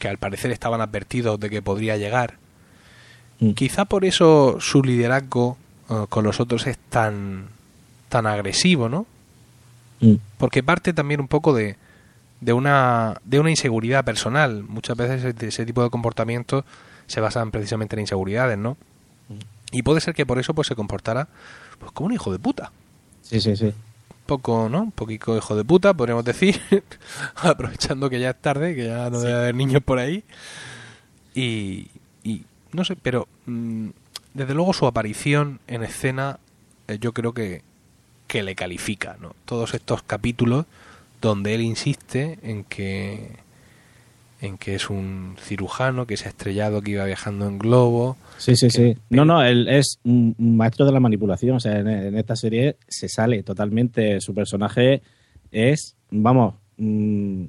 [0.00, 2.34] que al parecer estaban advertidos de que podría llegar.
[3.38, 3.52] Mm.
[3.52, 5.56] Quizá por eso su liderazgo
[5.88, 7.46] eh, con los otros es tan,
[8.08, 9.06] tan agresivo, ¿no?
[10.00, 10.14] Mm.
[10.36, 11.76] Porque parte también un poco de,
[12.40, 14.64] de, una, de una inseguridad personal.
[14.64, 16.64] Muchas veces ese, ese tipo de comportamientos
[17.08, 18.76] se basan precisamente en inseguridades, ¿no?
[19.72, 21.28] Y puede ser que por eso pues se comportara
[21.78, 22.70] pues como un hijo de puta.
[23.22, 23.66] Sí, sí, sí.
[23.66, 24.82] Un poco, ¿no?
[24.82, 26.60] Un poquito hijo de puta, podríamos decir,
[27.36, 30.22] aprovechando que ya es tarde, que ya no debe haber niños por ahí.
[31.34, 31.88] Y,
[32.22, 33.88] y no sé, pero mm,
[34.34, 36.38] desde luego su aparición en escena
[36.88, 37.62] eh, yo creo que,
[38.26, 39.34] que le califica, ¿no?
[39.44, 40.66] Todos estos capítulos
[41.20, 43.36] donde él insiste en que
[44.40, 48.16] en que es un cirujano que se ha estrellado, que iba viajando en globo.
[48.36, 49.00] Sí, sí, que- sí.
[49.10, 51.56] No, no, él es un maestro de la manipulación.
[51.56, 54.20] O sea, en, en esta serie se sale totalmente.
[54.20, 55.02] Su personaje
[55.50, 57.44] es, vamos, mm,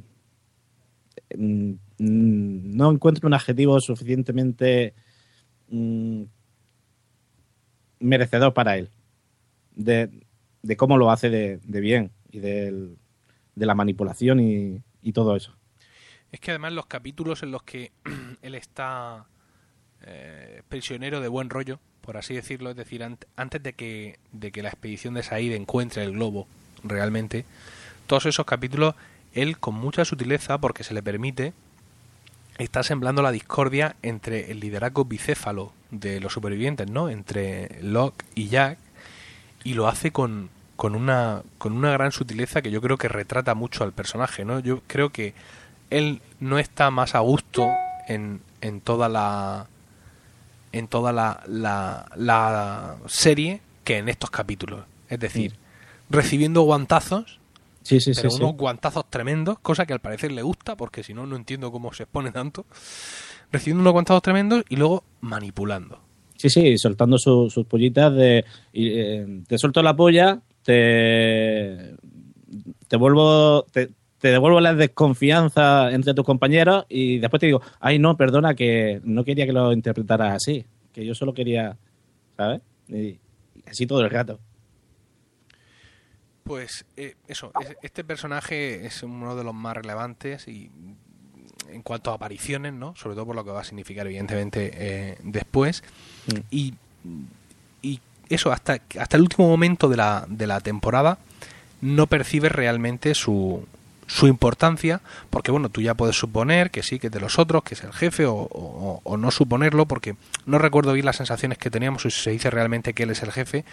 [1.38, 4.94] mm, no encuentro un adjetivo suficientemente
[5.70, 6.24] mm,
[8.00, 8.90] merecedor para él.
[9.76, 10.10] De,
[10.62, 12.96] de cómo lo hace de, de bien y de
[13.56, 15.54] la manipulación y, y todo eso.
[16.32, 17.92] Es que además los capítulos en los que
[18.42, 19.26] él está
[20.04, 24.52] eh, prisionero de buen rollo, por así decirlo, es decir, ant- antes de que, de
[24.52, 26.48] que la expedición de Said encuentre el globo
[26.84, 27.46] realmente,
[28.08, 28.96] todos esos capítulos,
[29.34, 31.54] él con mucha sutileza, porque se le permite,
[32.58, 37.10] está semblando la discordia entre el liderazgo bicéfalo de los supervivientes, ¿no?
[37.10, 38.78] Entre Locke y Jack,
[39.64, 43.54] y lo hace con, con una con una gran sutileza que yo creo que retrata
[43.56, 44.60] mucho al personaje, ¿no?
[44.60, 45.34] Yo creo que
[45.90, 47.68] él no está más a gusto
[48.08, 49.68] en, en toda la
[50.72, 54.86] en toda la, la, la serie que en estos capítulos.
[55.10, 55.56] Es decir,
[56.10, 57.40] recibiendo guantazos,
[57.82, 58.38] Sí, sí, pero sí.
[58.38, 58.44] sí.
[58.44, 61.92] unos guantazos tremendos, cosa que al parecer le gusta, porque si no, no entiendo cómo
[61.94, 62.66] se expone tanto.
[63.52, 66.00] Recibiendo unos guantazos tremendos y luego manipulando.
[66.38, 68.46] Sí, sí, soltando su- sus pollitas de...
[68.72, 71.96] y, eh, te suelto la polla, te...
[72.88, 73.64] Te vuelvo...
[73.72, 78.54] Te, te devuelvo la desconfianza entre tus compañeros y después te digo, ay, no, perdona,
[78.54, 81.78] que no quería que lo interpretaras así, que yo solo quería,
[82.38, 82.62] ¿sabes?
[82.90, 83.18] Y,
[83.68, 84.40] así todo el rato.
[86.44, 90.70] Pues eh, eso, es- este personaje es uno de los más relevantes y
[91.72, 92.96] en cuanto a apariciones, ¿no?
[92.96, 95.84] Sobre todo por lo que va a significar evidentemente eh, después.
[96.28, 96.40] Mm.
[96.50, 96.74] Y,
[97.84, 98.00] y
[98.30, 101.20] eso, hasta, hasta el último momento de la, de la temporada
[101.82, 103.66] no percibes realmente su,
[104.12, 107.62] su importancia, porque bueno, tú ya puedes suponer que sí, que es de los otros,
[107.64, 110.16] que es el jefe, o, o- o no suponerlo, porque
[110.48, 113.22] no recuerdo bien las sensaciones que teníamos, o si se dice realmente que él es
[113.22, 113.66] el jefe,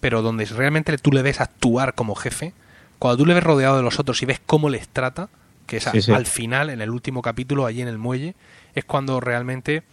[0.00, 2.52] pero donde realmente tú le ves actuar como jefe,
[2.98, 5.28] cuando tú le ves rodeado de los otros y ves cómo les trata,
[5.66, 6.12] que es a- Sí, sí.
[6.12, 8.34] al final, en el último capítulo, allí en el muelle,
[8.74, 9.84] es cuando realmente,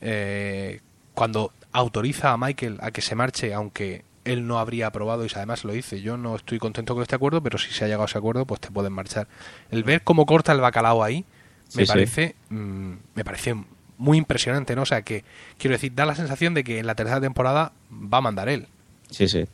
[0.00, 0.80] eh,
[1.14, 5.64] cuando autoriza a Michael a que se marche, aunque él no habría aprobado y además
[5.64, 8.06] lo dice, yo no estoy contento con este acuerdo, pero si se ha llegado a
[8.06, 9.26] ese acuerdo, pues te pueden marchar.
[9.70, 11.24] El ver cómo corta el bacalao ahí, me
[11.68, 11.86] Sí, sí.
[11.88, 13.54] parece, mm, me parece
[13.98, 14.82] muy impresionante, ¿no?
[14.82, 15.24] O sea que,
[15.58, 18.66] quiero decir, da la sensación de que en la tercera temporada va a mandar él.
[19.10, 19.44] Sí, sí,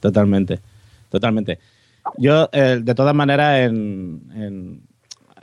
[0.00, 0.60] totalmente,
[1.10, 1.58] totalmente.
[2.18, 4.80] Yo, eh, de todas maneras, en, en-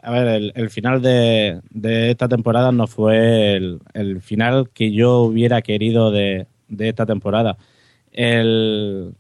[0.02, 4.92] a ver, el, el final de, de esta temporada no fue el, el final que
[4.92, 7.58] yo hubiera querido de, de esta temporada.
[8.14, 9.14] El,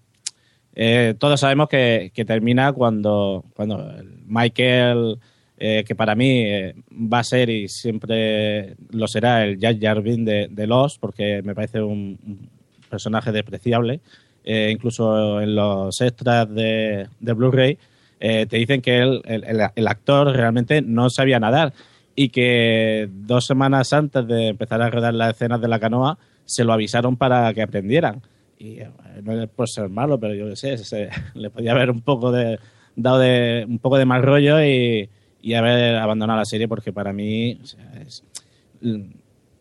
[0.76, 5.18] eh, todos sabemos que, termina cuando, cuando el Michael,
[5.58, 10.24] eh, que para mí eh, va a ser y siempre lo será el Jack Jarvin
[10.24, 12.50] de, de Lost, porque me parece un,
[12.89, 14.00] personaje despreciable.
[14.46, 17.78] Eh, incluso en los extras de, de Blu-ray
[18.20, 21.74] eh, te dicen que él, el- el actor realmente no sabía nadar
[22.16, 26.64] y que dos semanas antes de empezar a rodar las escenas de la canoa se
[26.64, 28.22] lo avisaron para que aprendieran.
[28.64, 28.89] Y eh,
[29.24, 32.32] no es por ser malo, pero yo qué sé, se- le podía haber un poco
[32.32, 32.59] de
[32.95, 35.09] dado de un poco de mal rollo y,
[35.53, 37.59] haber abandonado la serie porque para mí
[37.99, 38.24] es-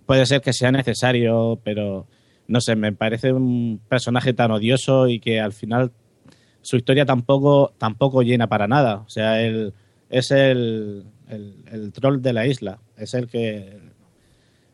[0.07, 2.07] puede ser que sea necesario, pero
[2.46, 5.90] no sé, me parece un personaje tan odioso y que al final
[6.61, 8.98] su historia tampoco, tampoco llena para nada.
[8.98, 9.74] O sea, él
[10.11, 12.78] es el, el, troll de la isla.
[12.96, 13.80] Es el que,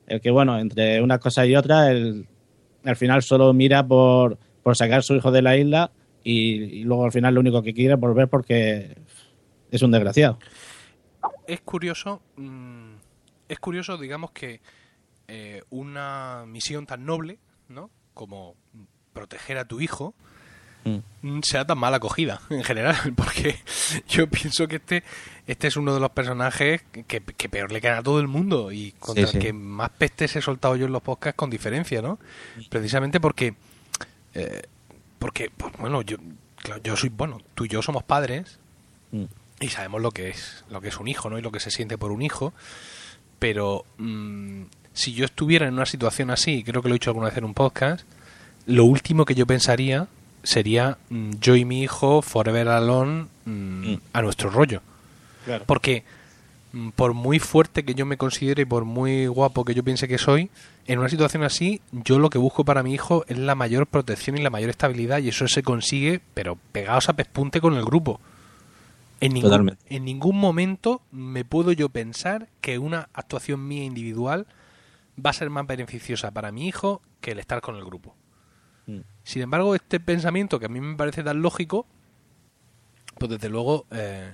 [0.07, 2.27] el que bueno, entre una cosa y otra, el,
[2.85, 5.91] al final solo mira por, por sacar a su hijo de la isla
[6.25, 8.97] y, luego al final lo único que quiere es volver porque
[9.71, 10.39] es un desgraciado.
[11.47, 12.95] Es curioso, mm,
[13.49, 14.61] es curioso, digamos que
[15.27, 17.91] eh, una misión tan noble, ¿no?
[18.15, 18.57] Como
[19.13, 20.15] proteger a tu hijo,
[21.23, 21.41] mm.
[21.43, 23.57] sea tan mal acogida en general, porque
[24.09, 25.03] yo pienso que este,
[25.47, 28.93] este es uno de los personajes que, peor le queda a todo el mundo y
[28.99, 32.19] contra el que más pestes he soltado yo en los podcasts con diferencia, ¿no?
[32.69, 33.55] Precisamente porque,
[34.35, 34.63] eh,
[35.19, 36.19] porque pues, bueno, yo,
[36.83, 38.59] yo soy, bueno, tú y yo somos padres
[39.13, 39.25] mm.
[39.61, 41.39] y sabemos lo que es, lo que es un hijo, ¿no?
[41.39, 42.53] Y lo que se siente por un hijo,
[43.39, 47.29] pero mm, si yo estuviera en una situación así, creo que lo he dicho alguna
[47.29, 48.05] vez en un podcast,
[48.67, 50.09] lo último que yo pensaría
[50.49, 54.01] sería mm, yo y mi hijo forever alone mm, mm.
[54.15, 54.81] a nuestro rollo.
[55.67, 56.05] Porque
[56.95, 60.17] por muy fuerte que yo me considere y por muy guapo que yo piense que
[60.17, 60.51] soy,
[60.87, 64.39] en una situación así, yo lo que busco para mi hijo es la mayor protección
[64.39, 68.21] y la mayor estabilidad y eso se consigue, pero pegados a pespunte con el grupo.
[69.21, 74.47] En ningún, en ningún momento me puedo yo pensar que una actuación mía individual
[75.25, 78.15] va a ser más beneficiosa para mi hijo que el estar con el grupo.
[78.89, 79.01] Mm.
[79.23, 81.87] Sin embargo, este pensamiento que a mí me parece tan lógico,
[83.19, 84.33] pues desde luego eh,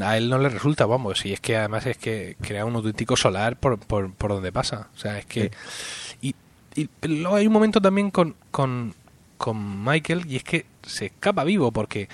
[0.00, 3.16] a él no le resulta, vamos, y es que además es que crea un auténtico
[3.16, 4.88] solar por, por, por donde pasa.
[4.94, 5.50] O sea, es que...
[6.20, 6.34] Y,
[6.74, 8.94] y luego hay un momento también con, con,
[9.36, 12.08] con Michael y es que se escapa vivo porque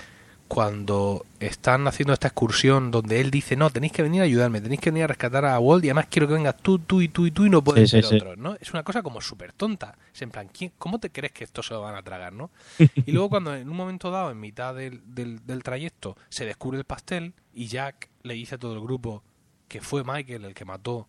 [0.49, 4.81] cuando están haciendo esta excursión donde él dice, no, tenéis que venir a ayudarme, tenéis
[4.81, 7.27] que venir a rescatar a Walt y además quiero que vengas tú, tú y tú
[7.27, 8.55] y tú y no puedes ser otros, ¿no?
[8.59, 9.95] Es una cosa como súper tonta.
[10.11, 12.49] Es en plan, ¿cómo te crees que esto se lo van a tragar, no?
[13.05, 16.83] y luego cuando en un momento dado, en mitad del, del, trayecto, se descubre el
[16.83, 19.21] pastel y Jack le dice a todo el grupo
[19.67, 21.07] que fue Michael el que mató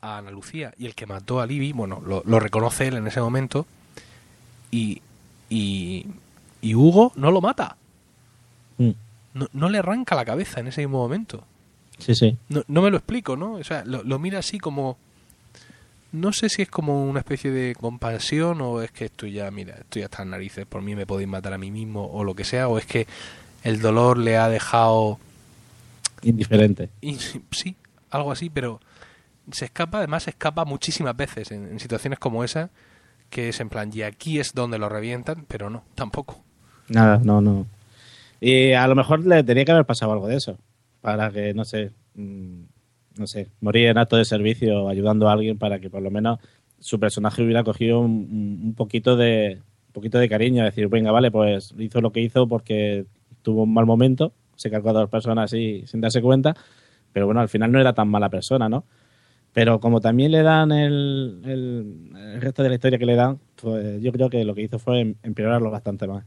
[0.00, 3.08] a Ana Lucía y el que mató a Libby, bueno, lo, lo reconoce él en
[3.08, 3.66] ese momento
[4.70, 5.02] y,
[5.50, 6.06] y,
[6.60, 7.76] y Hugo no lo mata
[8.78, 8.90] Mm.
[9.52, 11.44] No, le arranca la cabeza en ese mismo momento.
[11.98, 12.36] Sí, sí.
[12.48, 13.54] No, me lo explico, ¿no?
[13.54, 14.96] O sea, lo, mira así como...
[16.10, 19.74] No sé si es como una especie de compasión o es que esto ya, mira,
[19.74, 22.44] estoy hasta en narices, por mí me podéis matar a mí mismo o lo que
[22.44, 23.06] sea, o es que
[23.62, 25.18] el dolor le ha dejado...
[26.22, 26.88] Indiferente.
[27.50, 27.76] sí,
[28.10, 28.80] algo así, pero
[29.52, 32.70] se escapa, además se escapa muchísimas veces en, en situaciones como esa,
[33.28, 36.42] que es en plan, y aquí es donde lo revientan, pero no, tampoco.
[36.88, 37.66] Nada, no, no.
[38.40, 40.58] Y a lo mejor le tenía que haber pasado algo de eso.
[41.00, 42.62] Para que, no sé, mm,
[43.18, 46.38] no sé, morir en acto de servicio ayudando a alguien para que por lo menos
[46.78, 51.74] su personaje hubiera cogido un, poquito de un poquito de cariño, decir, venga, vale, pues
[51.78, 53.06] hizo lo que hizo porque
[53.42, 56.54] tuvo un mal momento, se cargó a dos personas así sin darse cuenta,
[57.12, 58.84] pero bueno, al final no era tan mala persona, ¿no?
[59.52, 64.00] Pero como también le dan el, el resto de la historia que le dan, pues
[64.00, 66.24] yo creo que lo que hizo fue em, empeorarlo bastante más.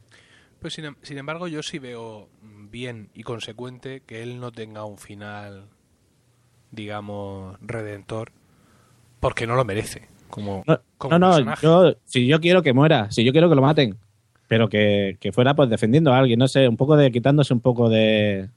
[0.61, 4.99] Pues sin, sin, embargo, yo sí veo bien y consecuente que él no tenga un
[4.99, 5.65] final,
[6.69, 8.31] digamos, redentor,
[9.19, 10.07] porque no lo merece.
[10.29, 13.97] Como, no, no, yo, si yo quiero que muera, si yo quiero que lo maten,
[14.47, 17.89] pero que, fuera pues defendiendo a alguien, no sé, un poco de quitándose un poco
[17.89, 18.47] de.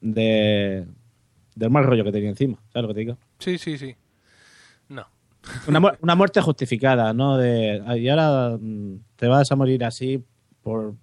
[0.00, 0.86] de.
[1.56, 3.18] del mal rollo que tenía encima, ¿sabes lo que te digo?
[3.38, 3.94] Sí, sí, sí.
[4.88, 5.06] No.
[5.68, 7.36] Una, una muerte justificada, ¿no?
[7.36, 7.82] De.
[7.98, 10.24] Y ahora mm, te vas a morir así
[10.62, 10.94] por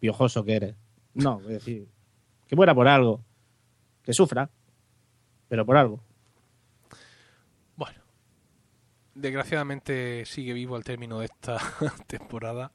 [0.00, 0.74] piojoso que eres.
[1.14, 1.88] No, es decir,
[2.46, 3.22] que muera por algo,
[4.02, 4.50] que sufra,
[5.48, 6.00] pero por algo.
[7.76, 8.00] Bueno,
[9.14, 11.58] desgraciadamente sigue vivo al término de esta
[12.06, 12.72] temporada,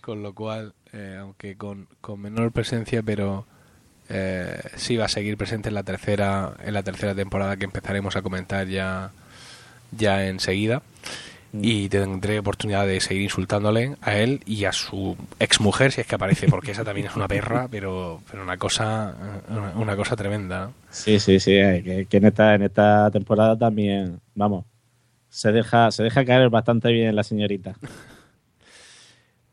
[0.00, 3.46] con lo cual, eh, aunque con, menor presencia, pero
[4.08, 8.14] eh, sí va a seguir presente en la tercera en la tercera temporada que empezaremos
[8.14, 9.10] a comentar ya
[9.90, 10.82] ya enseguida
[11.62, 16.06] y tendré oportunidad de seguir insultándole a él y a su ex mujer si es
[16.06, 19.14] que aparece porque esa también es una perra pero pero una cosa
[19.76, 24.64] una, cosa tremenda sí sí sí que, que, en esta en esta temporada también vamos
[25.28, 27.76] se deja se deja caer bastante bien la señorita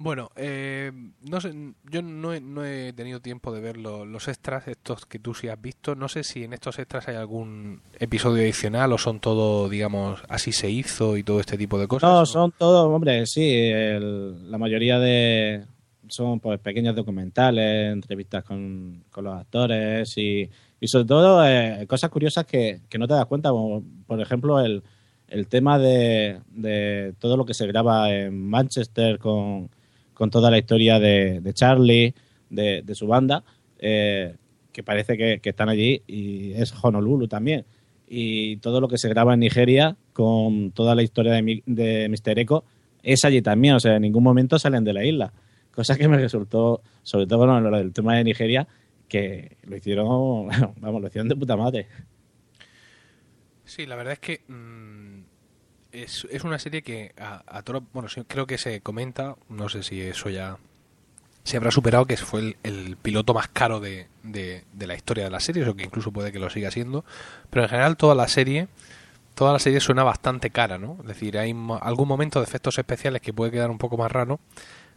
[0.03, 0.91] Bueno, eh,
[1.29, 1.53] no sé,
[1.89, 5.95] yo no he, tenido tiempo de ver los extras, estos que tú sí has visto.
[5.95, 10.51] No sé si en estos extras hay algún episodio adicional o son todo, digamos, así
[10.51, 12.09] se hizo y todo este tipo de cosas.
[12.09, 15.63] No, son todos, hombre, sí, la mayoría de
[16.09, 20.49] son pues pequeños documentales, entrevistas con, los actores y,
[20.81, 24.59] y sobre todo eh, cosas curiosas que, que, no te das cuenta, como por ejemplo
[24.59, 24.83] el,
[25.29, 29.69] el tema de, de todo lo que se graba en Manchester con
[30.13, 32.13] con toda la historia de, Charlie,
[32.49, 33.43] de, su banda,
[33.79, 34.35] eh,
[34.71, 37.65] que parece que, están allí, y es Honolulu también.
[38.07, 42.39] Y todo lo que se graba en Nigeria, con toda la historia de, de Mr.
[42.39, 42.63] Echo,
[43.01, 45.33] es allí también, o sea, en ningún momento salen de la isla.
[45.71, 48.67] Cosa que me resultó, sobre todo con lo del tema de Nigeria,
[49.07, 50.47] que lo hicieron,
[50.77, 51.87] vamos, lo hicieron de puta madre.
[53.65, 54.92] Sí, la verdad es que mmm,
[55.93, 59.83] es, es, una serie que a, a todo, bueno, creo que se comenta, no sé
[59.83, 60.57] si eso ya
[61.43, 65.29] se habrá superado, que fue el, piloto más caro de, de, de, la historia de
[65.29, 67.05] la serie, o que incluso puede que lo siga siendo,
[67.49, 68.67] pero en general toda la serie,
[69.35, 70.97] toda la serie suena bastante cara, ¿no?
[71.01, 74.39] Es decir, hay algún momento de efectos especiales que puede quedar un poco más raro,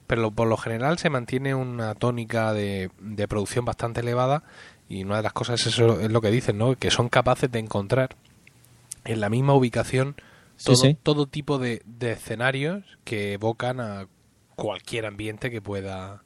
[0.06, 4.44] pero por lo general se mantiene una tónica de, de producción bastante elevada
[4.88, 6.76] y una de las cosas eso es lo que dicen, ¿no?
[6.76, 8.14] Que son capaces de encontrar
[9.04, 10.14] en la misma ubicación
[10.62, 10.96] todo, sí, sí.
[11.02, 14.08] todo tipo de, de, escenarios que evocan a
[14.54, 16.22] cualquier ambiente que pueda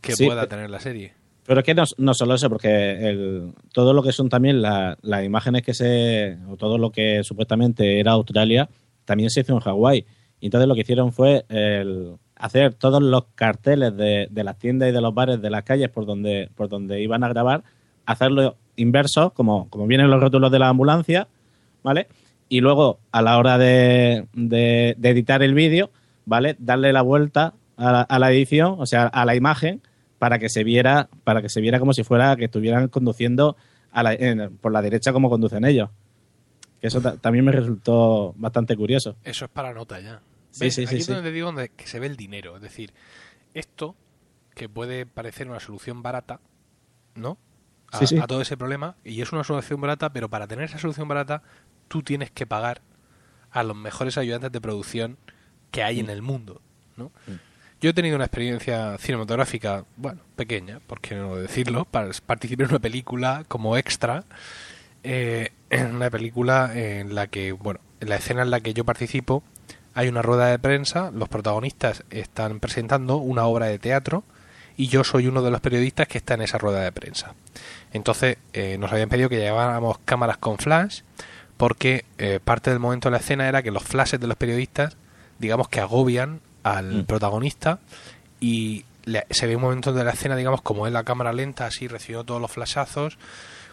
[0.00, 1.14] que sí, pueda tener la serie.
[1.44, 4.98] Pero es que no, no solo eso, porque el, todo lo que son también la,
[5.02, 6.38] las imágenes que se.
[6.48, 8.68] o todo lo que supuestamente era Australia,
[9.04, 10.06] también se hizo en Hawái.
[10.40, 14.88] Y entonces lo que hicieron fue el, hacer todos los carteles de, de, las tiendas
[14.88, 17.64] y de los bares de las calles por donde, por donde iban a grabar,
[18.04, 21.28] hacerlo inverso, como, como vienen los rótulos de la ambulancia,
[21.82, 22.08] ¿vale?
[22.48, 25.90] Y luego, a la hora de, de, de editar el vídeo,
[26.24, 26.56] ¿vale?
[26.58, 29.82] Darle la vuelta a la, a la, edición, o sea, a la imagen,
[30.18, 33.56] para que se viera, para que se viera como si fuera que estuvieran conduciendo
[33.92, 35.90] a la, en, por la derecha como conducen ellos.
[36.80, 39.16] Que eso también me resultó bastante curioso.
[39.24, 40.20] Eso es para nota ya.
[40.50, 42.56] Sí, sí, Aquí sí, es donde digo donde que se ve el dinero.
[42.56, 42.92] Es decir,
[43.54, 43.94] esto
[44.54, 46.40] que puede parecer una solución barata,
[47.14, 47.38] ¿no?
[47.92, 48.18] A, sí, sí.
[48.18, 51.42] a todo ese problema, y es una solución barata, pero para tener esa solución barata,
[51.88, 52.80] tú tienes que pagar
[53.50, 55.16] a los mejores ayudantes de producción
[55.70, 56.60] que hay en el mundo,
[56.96, 57.10] ¿no?
[57.80, 62.70] Yo he tenido una experiencia cinematográfica, bueno, pequeña, por qué no decirlo, para participar en
[62.70, 64.24] una película como extra,
[65.02, 68.84] eh, en una película en la que, bueno, en la escena en la que yo
[68.84, 69.42] participo,
[69.94, 74.24] hay una rueda de prensa, los protagonistas están presentando una obra de teatro
[74.76, 77.34] y yo soy uno de los periodistas que está en esa rueda de prensa.
[77.92, 81.00] Entonces eh, nos habían pedido que lleváramos cámaras con flash
[81.56, 84.96] porque eh, parte del momento de la escena era que los flashes de los periodistas,
[85.38, 87.04] digamos que agobian al mm.
[87.04, 87.78] protagonista
[88.40, 91.66] y le, se ve un momento de la escena, digamos, como es la cámara lenta,
[91.66, 93.18] así recibiendo todos los flashazos,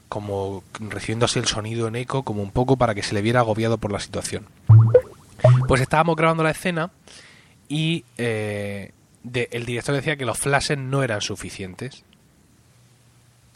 [0.07, 3.39] como recibiendo así el sonido en eco, como un poco para que se le viera
[3.39, 4.45] agobiado por la situación.
[5.67, 6.91] Pues estábamos grabando la escena
[7.67, 8.91] y eh,
[9.23, 12.03] de, el director decía que los flashes no eran suficientes,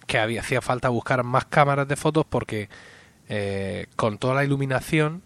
[0.07, 2.69] que había, hacía falta buscar más cámaras de fotos porque
[3.29, 5.21] eh, con toda la iluminación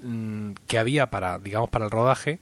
[0.00, 2.38] mmm, que había para, digamos, para el rodaje,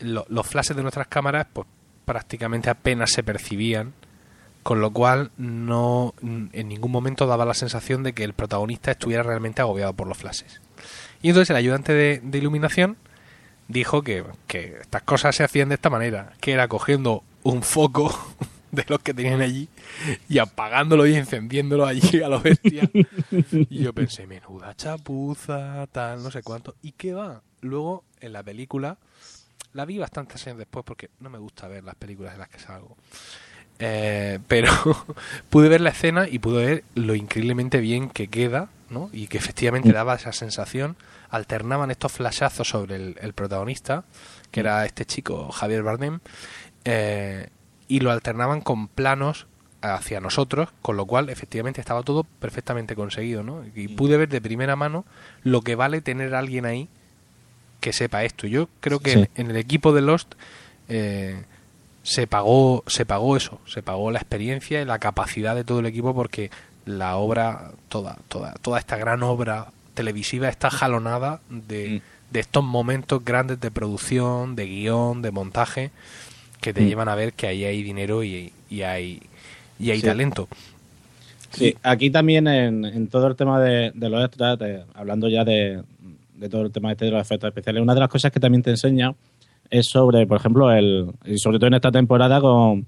[0.00, 1.66] lo, los flashes de nuestras cámaras pues
[2.04, 3.92] prácticamente apenas se percibían,
[4.62, 9.22] con lo cual no en ningún momento daba la sensación de que el protagonista estuviera
[9.22, 10.60] realmente agobiado por los flashes.
[11.20, 12.96] Y entonces el ayudante de, de iluminación
[13.68, 18.14] dijo que, que, estas cosas se hacían de esta manera, que era cogiendo un foco
[18.82, 19.68] de los que tenían allí
[20.28, 22.88] y apagándolo y encendiéndolo allí a lo bestia.
[22.90, 26.74] y yo pensé, menuda chapuza, tal, no sé cuánto.
[26.82, 27.42] ¿Y qué va?
[27.60, 28.96] Luego, en la película,
[29.74, 32.58] la vi bastantes años después porque no me gusta ver las películas en las que
[32.58, 32.96] salgo.
[33.78, 34.70] Eh, pero
[35.50, 39.10] pude ver la escena y pude ver lo increíblemente bien que queda, ¿no?
[39.12, 40.96] Y que efectivamente daba esa sensación.
[41.28, 44.04] Alternaban estos flashazos sobre el, el protagonista,
[44.50, 46.20] que era este chico, Javier Bardem,
[46.84, 47.48] eh,
[47.92, 49.46] y lo alternaban con planos
[49.82, 53.62] hacia nosotros, con lo cual efectivamente estaba todo perfectamente conseguido, ¿no?
[53.74, 55.04] Y pude ver de primera mano
[55.42, 56.88] lo que vale tener a alguien ahí
[57.80, 58.46] que sepa esto.
[58.46, 59.18] Yo creo que sí.
[59.18, 60.36] en, en, el equipo de Lost
[60.88, 61.44] eh,
[62.02, 65.86] se pagó se pagó eso, se pagó la experiencia y la capacidad de todo el
[65.86, 66.50] equipo porque
[66.86, 72.32] la obra, toda toda toda esta gran obra televisiva está jalonada de, mm.
[72.32, 75.90] de estos momentos grandes de producción, de guion, de montaje
[76.62, 76.86] que te mm.
[76.86, 79.20] llevan a ver que ahí hay dinero y, y hay
[79.78, 80.06] y hay sí.
[80.06, 80.48] talento.
[81.50, 85.44] Sí, aquí también en, en, todo el tema de, de los extras, de, hablando ya
[85.44, 85.82] de,
[86.36, 88.62] de, todo el tema este de los efectos especiales, una de las cosas que también
[88.62, 89.14] te enseña
[89.68, 92.86] es sobre, por ejemplo, el y sobre todo en esta temporada con,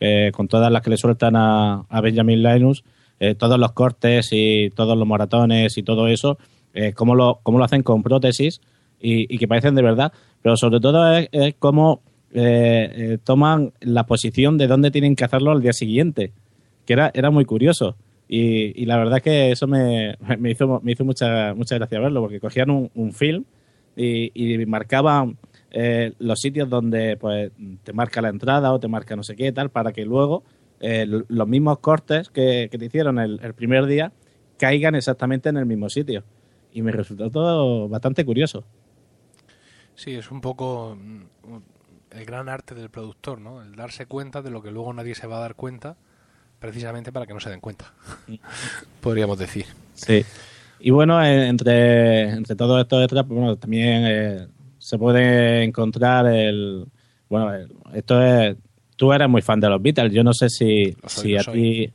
[0.00, 2.84] eh, con todas las que le sueltan a, a Benjamin Linus,
[3.20, 6.38] eh, todos los cortes y todos los maratones y todo eso,
[6.74, 8.60] eh, cómo, lo, cómo lo hacen con prótesis
[9.00, 10.12] y, y, que parecen de verdad,
[10.42, 12.00] pero sobre todo es, es cómo
[12.32, 16.32] eh, toman la posición de dónde tienen que hacerlo al día siguiente,
[16.86, 17.96] que era, era muy curioso.
[18.28, 22.40] Y, la verdad que eso me, me hizo, me hizo mucha, mucha gracia verlo, porque
[22.40, 23.44] cogían un, film
[23.94, 25.36] y, marcaban
[25.70, 27.52] eh, los sitios donde pues
[27.82, 30.44] te marca la entrada o te marca no sé qué tal, para que luego
[30.80, 34.12] eh, los mismos cortes que, te hicieron el, primer día
[34.56, 36.24] caigan exactamente en el mismo sitio.
[36.72, 38.64] Y me resultó todo bastante curioso.
[39.94, 41.56] Sí, es un poco mm,
[42.14, 43.62] el gran arte del productor, ¿no?
[43.62, 45.96] El darse cuenta de lo que luego nadie se va a dar cuenta,
[46.58, 47.92] precisamente para que no se den cuenta,
[49.00, 49.66] podríamos decir.
[49.94, 50.24] Sí.
[50.80, 54.46] Y bueno, eh, entre, entre todos estos detrás, pues bueno, también eh,
[54.78, 56.86] se puede encontrar el...
[57.28, 57.52] Bueno,
[57.94, 58.56] esto es...
[58.96, 61.92] Tú eres muy fan de los Beatles, yo no sé si, si a ti...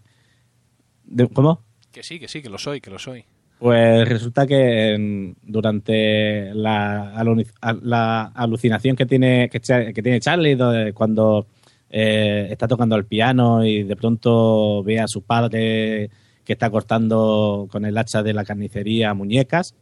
[1.34, 1.62] ¿Cómo?
[1.92, 3.26] Que sí, que sí, que lo soy, que lo soy.
[3.60, 7.24] Pues resulta que durante la,
[7.82, 11.48] la, alucinación que tiene, que, tiene Charlie cuando
[11.90, 16.10] eh, está tocando el piano y de pronto ve a su padre
[16.44, 19.74] que está cortando con el hacha de la carnicería muñecas.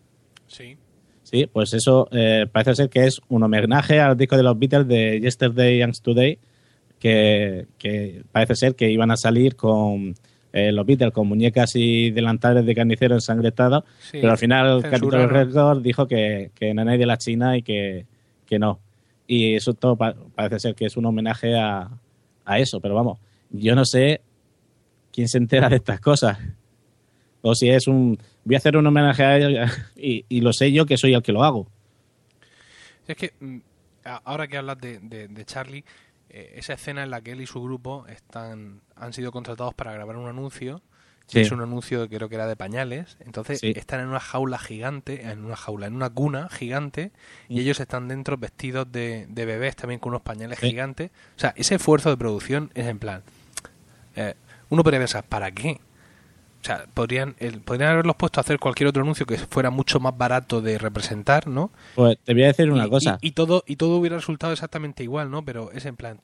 [0.47, 0.77] Sí.
[1.23, 4.87] Sí, pues eso eh, parece ser que es un homenaje al disco de los Beatles
[4.87, 6.37] de Yesterday and Today,
[6.99, 10.15] que, que parece ser que iban a salir con
[10.55, 15.83] eh, los Beatles con muñecas y delantales de carnicero ensangrentados, pero al final Capitol Records
[15.83, 18.05] dijo que, que no hay de la China y que,
[18.57, 18.79] no.
[19.27, 21.89] Y eso todo parece ser que es un homenaje a,
[22.57, 24.21] eso, pero vamos, yo no sé
[25.11, 26.37] quién se entera de estas cosas.
[27.41, 28.17] O si es un.
[28.45, 31.33] Voy a hacer un homenaje a ellos y, lo sé yo que soy el que
[31.33, 31.67] lo hago.
[33.05, 33.57] Es que mm,
[34.23, 35.83] ahora que hablas de, de Charlie,
[36.35, 39.93] eh, esa escena en la que él y su grupo están han sido contratados para
[39.93, 40.81] grabar un anuncio.
[41.33, 43.17] Es un anuncio que creo que era de pañales.
[43.21, 47.11] Entonces están en una jaula gigante, en una jaula, en una cuna gigante,
[47.49, 51.09] y ellos están dentro vestidos de, de bebés también con unos pañales gigantes.
[51.35, 53.23] O sea, ese esfuerzo de producción es en plan.
[54.15, 54.35] Eh,
[54.69, 55.79] uno podría pensar, ¿para qué?
[56.65, 59.99] O sea, podrían, el, podrían haberlos puesto a hacer cualquier otro anuncio que fuera mucho
[59.99, 61.69] más barato de representar, ¿no?
[61.93, 63.19] Pues te voy a decir una cosa.
[63.21, 65.45] Y, todo, y todo hubiera resultado exactamente igual, ¿no?
[65.45, 66.19] Pero es en plan,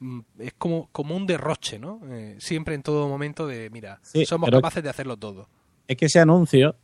[0.00, 1.98] mm, es como, como un derroche, ¿no?
[2.10, 5.48] Eh, siempre en todo momento de, mira, somos capaces de hacerlo todo.
[5.86, 6.76] Es que ese anuncio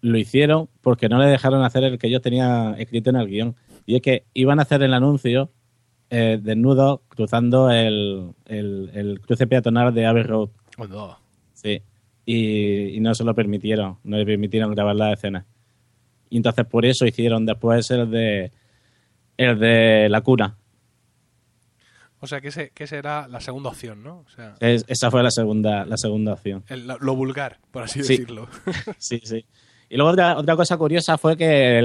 [0.00, 3.54] lo hicieron porque no le dejaron hacer el que ellos tenían escrito en el guion.
[3.86, 5.52] Y es que iban a hacer el anuncio
[6.10, 10.48] eh, desnudo cruzando el, el, cruce peatonal de Abbey Road.
[11.52, 11.80] Sí
[12.30, 15.46] y, no se lo permitieron, no le permitieron grabar la escena.
[16.28, 18.52] Y entonces por eso hicieron después el de
[19.38, 20.58] el de la cuna.
[22.20, 24.26] O sea, que, ese, que será la segunda opción, ¿no?
[24.60, 26.64] esa fue la segunda, la segunda opción.
[27.00, 28.48] lo vulgar, por así decirlo.
[28.98, 29.46] sí, sí.
[29.88, 31.78] Y luego otra, otra cosa curiosa fue que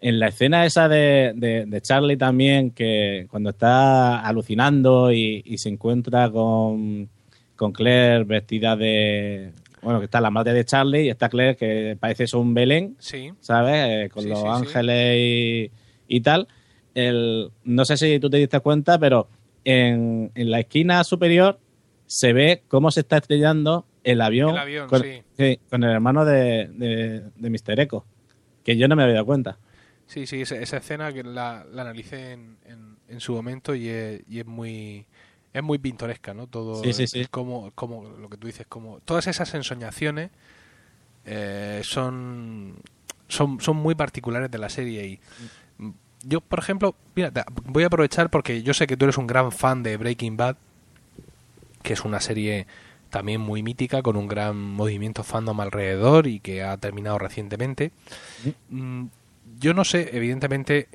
[0.00, 5.68] en la escena esa de, de, Charlie también, que cuando está alucinando y, y se
[5.68, 7.10] encuentra con,
[7.54, 9.52] con Claire vestida de,
[9.88, 12.94] bueno, que está la madre de Charlie y está Claire, que parece es un Belén,
[12.98, 13.32] sí.
[13.40, 13.74] ¿sabes?
[13.88, 15.70] Eh, con los ángeles
[16.06, 16.46] y, tal.
[16.94, 19.30] El, no sé si tú te diste cuenta, pero
[19.64, 21.58] en, la esquina superior
[22.04, 24.54] se ve cómo se está estrellando el avión,
[24.88, 25.02] con,
[25.70, 26.68] con, el hermano de,
[27.34, 27.80] de, Mr.
[27.80, 28.04] Echo,
[28.64, 29.56] que yo no me había dado cuenta.
[30.06, 32.58] Sí, sí, esa, escena que la, analicé en,
[33.08, 33.88] en, su momento y
[34.28, 35.06] y es muy
[35.52, 36.46] es muy pintoresca, ¿no?
[36.46, 37.26] Todo sí, sí, sí.
[37.26, 40.30] como, como lo que tú dices, como todas esas ensoñaciones
[41.24, 42.76] eh, son,
[43.28, 45.20] son, son muy particulares de la serie y
[46.24, 47.32] yo, por ejemplo, mira,
[47.64, 50.56] voy a aprovechar porque yo sé que tú eres un gran fan de Breaking Bad,
[51.82, 52.66] que es una serie
[53.10, 57.92] también muy mítica con un gran movimiento fandom alrededor y que ha terminado recientemente.
[58.68, 59.06] Mm,
[59.60, 60.88] yo no sé, evidentemente,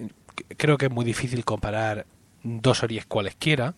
[0.57, 2.05] creo que es muy difícil comparar
[2.43, 3.73] dos series cualesquiera,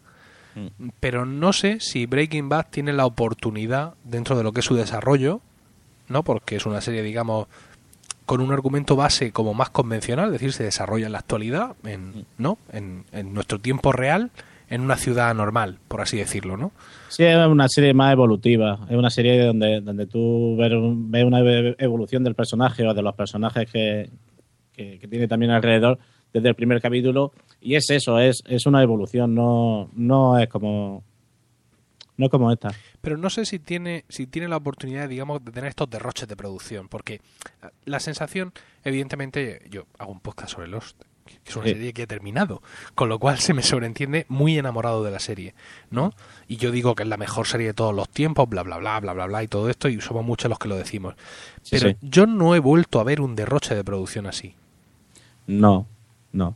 [0.56, 0.90] Mm.
[1.00, 4.76] Pero no sé si Breaking Bad tiene la oportunidad dentro de lo que es su
[4.76, 5.42] desarrollo,
[6.08, 6.24] ¿no?
[6.24, 7.48] Porque es una serie, digamos,
[8.26, 12.10] con un argumento base como más convencional, es decir, se desarrolla en la actualidad, en,
[12.10, 12.26] mm.
[12.38, 12.58] ¿no?
[12.72, 14.32] En, nuestro tiempo real,
[14.70, 16.72] en una ciudad normal, por así decirlo, ¿no?
[17.10, 21.40] Sí, es una serie más evolutiva, es una serie donde, donde tú ves, una
[21.78, 24.10] evolución del personaje o de los personajes que,
[24.74, 26.00] que tiene también alrededor
[26.34, 27.32] desde el primer capítulo
[27.66, 31.04] y es eso, es, es una evolución, no, no es como
[32.16, 32.70] no como esta.
[33.02, 36.36] Pero no sé si tiene, si tiene la oportunidad, digamos, de tener estos derroches de
[36.36, 37.22] producción, porque
[37.86, 38.54] la sensación,
[38.84, 42.62] evidentemente, yo hago un podcast sobre Lost, que es una serie que he terminado,
[42.94, 45.56] con lo cual se me sobreentiende muy enamorado de la serie,
[45.90, 46.14] ¿no?
[46.48, 49.00] Y yo digo que es la mejor serie de todos los tiempos, bla, bla, bla,
[49.00, 51.16] bla, bla, bla, y todo esto, y somos muchos los que lo decimos.
[51.72, 54.54] Pero yo no he vuelto a ver un derroche de producción así.
[55.48, 55.88] No,
[56.32, 56.56] no,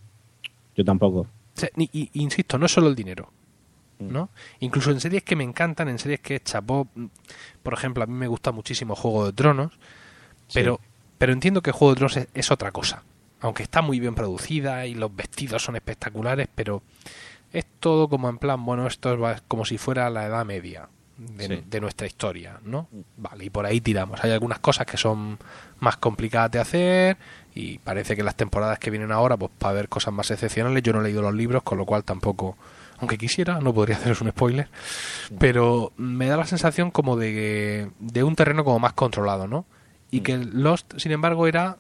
[0.80, 1.28] yo tampoco.
[1.76, 3.32] y, insisto, no es solo el dinero.
[4.00, 4.14] Mm.
[4.14, 4.30] ¿no?
[4.62, 7.06] Incluso en series que me encantan, en series que chapó, mm,
[7.62, 9.74] por ejemplo, a mí me gusta muchísimo Juego de Tronos,
[10.54, 10.80] pero,
[11.18, 13.04] pero entiendo que Juego de Tronos es, otra cosa.
[13.42, 16.82] aunque está muy bien producida y los vestidos son espectaculares, pero
[17.52, 21.82] es todo como en plan, bueno, esto es como si fuera la Edad Media de,
[21.82, 22.88] nuestra historia, ¿no?
[23.18, 24.24] Vale, y por ahí tiramos.
[24.24, 25.38] Hay algunas cosas que son
[25.80, 27.18] más complicadas de hacer
[27.60, 30.94] y parece que las temporadas que vienen ahora, pues para ver cosas más excepcionales, yo
[30.94, 32.56] no he leído los libros, con lo cual tampoco,
[33.00, 34.70] aunque quisiera, no podría haceros un spoiler,
[35.40, 39.66] pero me da la sensación como de, de un terreno como más controlado, ¿no?
[40.10, 41.78] Y que Lost, sin embargo, era...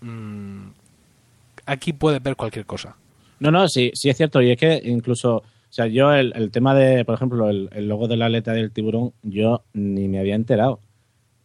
[0.00, 0.68] Mm,
[1.66, 2.96] aquí puedes ver cualquier cosa.
[3.40, 4.42] No, no, sí, sí es cierto.
[4.42, 8.08] Y es que incluso, o sea, yo el, el tema de, por ejemplo, el, logo
[8.08, 10.80] de la aleta del tiburón, yo ni me había enterado.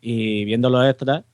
[0.01, 1.25] Y viendo los extras,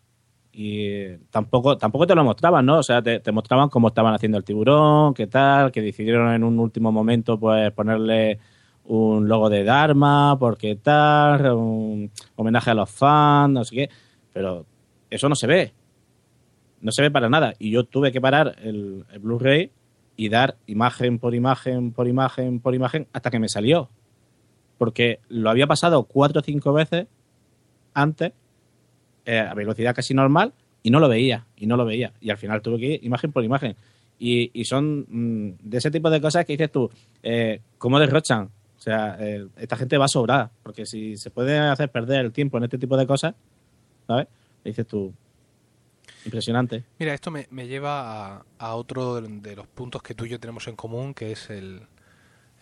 [0.58, 2.80] y tampoco, tampoco te lo mostraban, ¿no?
[2.80, 6.58] O sea, te, mostraban cómo estaban haciendo el tiburón, qué tal, que decidieron en un
[6.60, 8.39] último momento, pues, ponerle
[8.86, 13.89] un logo de Dharma, porque tal, un homenaje a los fans, no sé qué.
[14.32, 14.66] Pero
[15.10, 15.74] eso no se ve.
[16.80, 17.53] No se ve para nada.
[17.60, 19.72] Y yo tuve que parar el, el Blu-ray
[20.16, 23.89] y dar imagen por imagen, por imagen, por imagen, hasta que me salió.
[24.78, 27.08] Porque lo había pasado cuatro o cinco veces
[27.93, 28.32] antes,
[29.26, 30.53] eh, a velocidad casi normal,
[30.84, 32.13] y no lo veía, y no lo veía.
[32.21, 33.76] Y al final tuve que ir imagen por imagen.
[34.17, 36.89] Y, son mm, de ese tipo de cosas que dices tú,
[37.21, 38.49] eh, ¿cómo derrochan?
[38.78, 42.32] O sea, eh, esta gente va a sobrar, porque si se puede hacer perder el
[42.32, 43.36] tiempo en este tipo de cosas,
[44.07, 44.28] ¿sabes?
[44.63, 45.13] dices tú,
[46.26, 46.84] Impresionante.
[46.97, 50.76] Mira, esto me, lleva a, otro de los puntos que tú y yo tenemos en
[50.76, 51.84] común, que es el,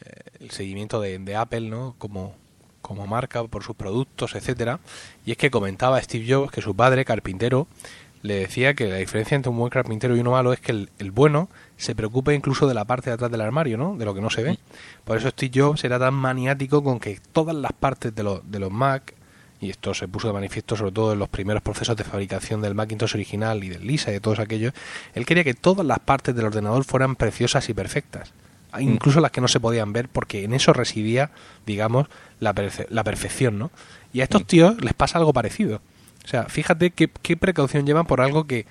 [0.02, 1.96] eh, seguimiento de, Apple, ¿no?
[1.98, 2.36] Como,
[2.84, 4.80] como marca por sus productos, etcétera.
[5.26, 7.68] Y es que comentaba Steve Jobs que su padre, carpintero,
[8.22, 11.12] le decía que la diferencia entre un buen carpintero y uno malo es que el,
[11.12, 13.98] bueno se preocupa incluso de la parte de atrás del armario, ¿no?
[13.98, 14.60] De lo que no se ve.
[15.04, 18.60] Por eso Steve Jobs era tan maniático con que todas las partes de, los de
[18.60, 19.16] los Mac
[19.60, 22.76] y esto se puso de manifiesto sobre todo en los primeros procesos de fabricación del
[22.76, 24.74] Macintosh original y del Lisa y de todos aquellos,
[25.14, 28.34] él quería que todas las partes del ordenador fueran preciosas y perfectas.
[28.80, 31.32] Incluso las que no se podían ver, porque en eso residía,
[31.66, 32.08] digamos,
[32.40, 32.54] la,
[32.90, 33.72] la perfección, ¿no?
[34.14, 34.46] Y a estos mm.
[34.46, 35.82] tíos les pasa algo parecido.
[36.24, 38.66] O sea, fíjate qué, qué precaución llevan por algo que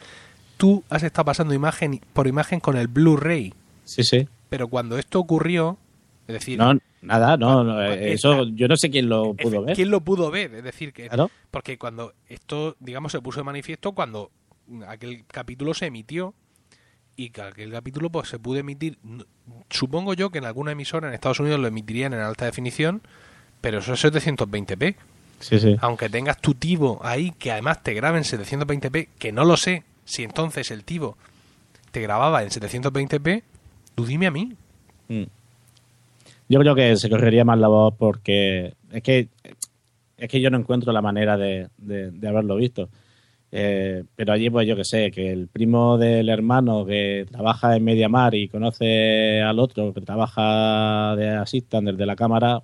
[0.57, 3.53] tú has estado pasando imagen por imagen con el Blu-ray.
[3.85, 4.29] Sí, sí.
[4.49, 5.77] Pero cuando esto ocurrió,
[6.29, 9.77] es decir, no, nada, no, eso yo no sé quién lo pudo ver.
[9.77, 10.55] ¿Quién lo pudo ver?
[10.55, 11.11] Es decir, que
[11.51, 14.31] porque cuando esto, digamos, se puso de manifiesto cuando
[14.87, 16.35] aquel capítulo se emitió
[17.17, 18.99] y que aquel capítulo pues se pudo emitir,
[19.71, 23.03] supongo yo que en alguna emisora en Estados Unidos lo emitirían en alta definición,
[23.61, 24.97] pero eso es 720p.
[25.41, 25.77] Sí, sí.
[25.81, 29.83] Aunque tengas tu tivo ahí que además te grabe en 720p, que no lo sé
[30.05, 31.17] si entonces el tivo
[31.91, 33.43] te grababa en 720p,
[33.95, 34.53] tú dime a mí.
[35.09, 35.25] Mm.
[36.49, 39.29] Yo creo que se correría más la voz porque es que
[40.17, 42.89] es que yo no encuentro la manera de, de, haberlo visto.
[43.55, 47.85] Eh, pero allí, pues yo que sé, que el primo del hermano que trabaja en
[47.85, 52.63] Mediamar y conoce al otro que trabaja de assistant de la cámara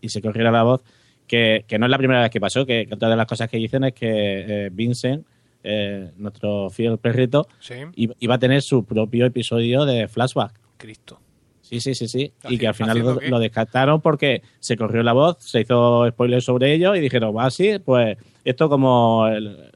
[0.00, 0.82] y se corriera la voz,
[1.28, 3.84] que, no es la primera vez que pasó, que, otra de las cosas que dicen
[3.84, 5.24] es que eh, Vincent,
[5.62, 7.46] eh, nuestro fiel perrito,
[7.94, 10.60] iba a tener su propio episodio de flashback.
[10.76, 11.20] Cristo.
[11.62, 12.32] Sí, sí, sí, sí.
[12.48, 16.74] Y que al final lo, descartaron porque se corrió la voz, se hizo spoiler sobre
[16.74, 19.70] ello y dijeron, va así, pues esto como el,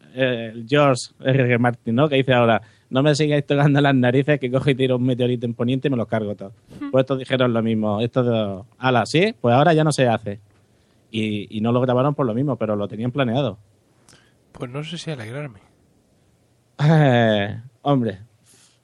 [0.67, 1.59] George R.
[1.59, 2.09] Martin, ¿no?
[2.09, 5.47] Que dice ahora, no me sigáis tocando las narices que cojo y tiro un meteorito
[5.47, 6.53] en poniente y me lo cargo todo.
[6.91, 8.01] Pues estos dijeron lo mismo.
[8.01, 10.41] Esto de, ala, sí, pues ahora ya no se hace.
[11.11, 13.59] Y, y no lo grabaron por lo mismo, pero lo tenían planeado.
[14.53, 15.61] Pues no sé si alegrarme.
[16.79, 18.19] Eh, hombre,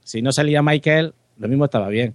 [0.03, 2.15] si no salía Michael, lo mismo estaba bien.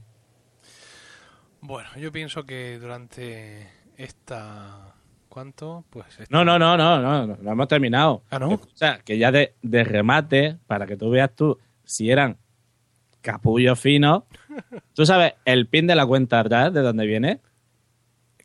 [1.62, 4.95] Bueno, yo pienso que durante esta...
[5.30, 5.86] ¿Cuánto?
[5.92, 8.24] Pues No, no, no, no, no, no, hemos terminado.
[8.32, 8.54] Ah, ¿no?
[8.54, 12.38] O sea, que ya de, remate, para que tú veas tú si eran
[13.22, 14.24] capullos finos.
[14.94, 17.42] ¿Tú sabes el pin de la cuenta atrás de dónde viene?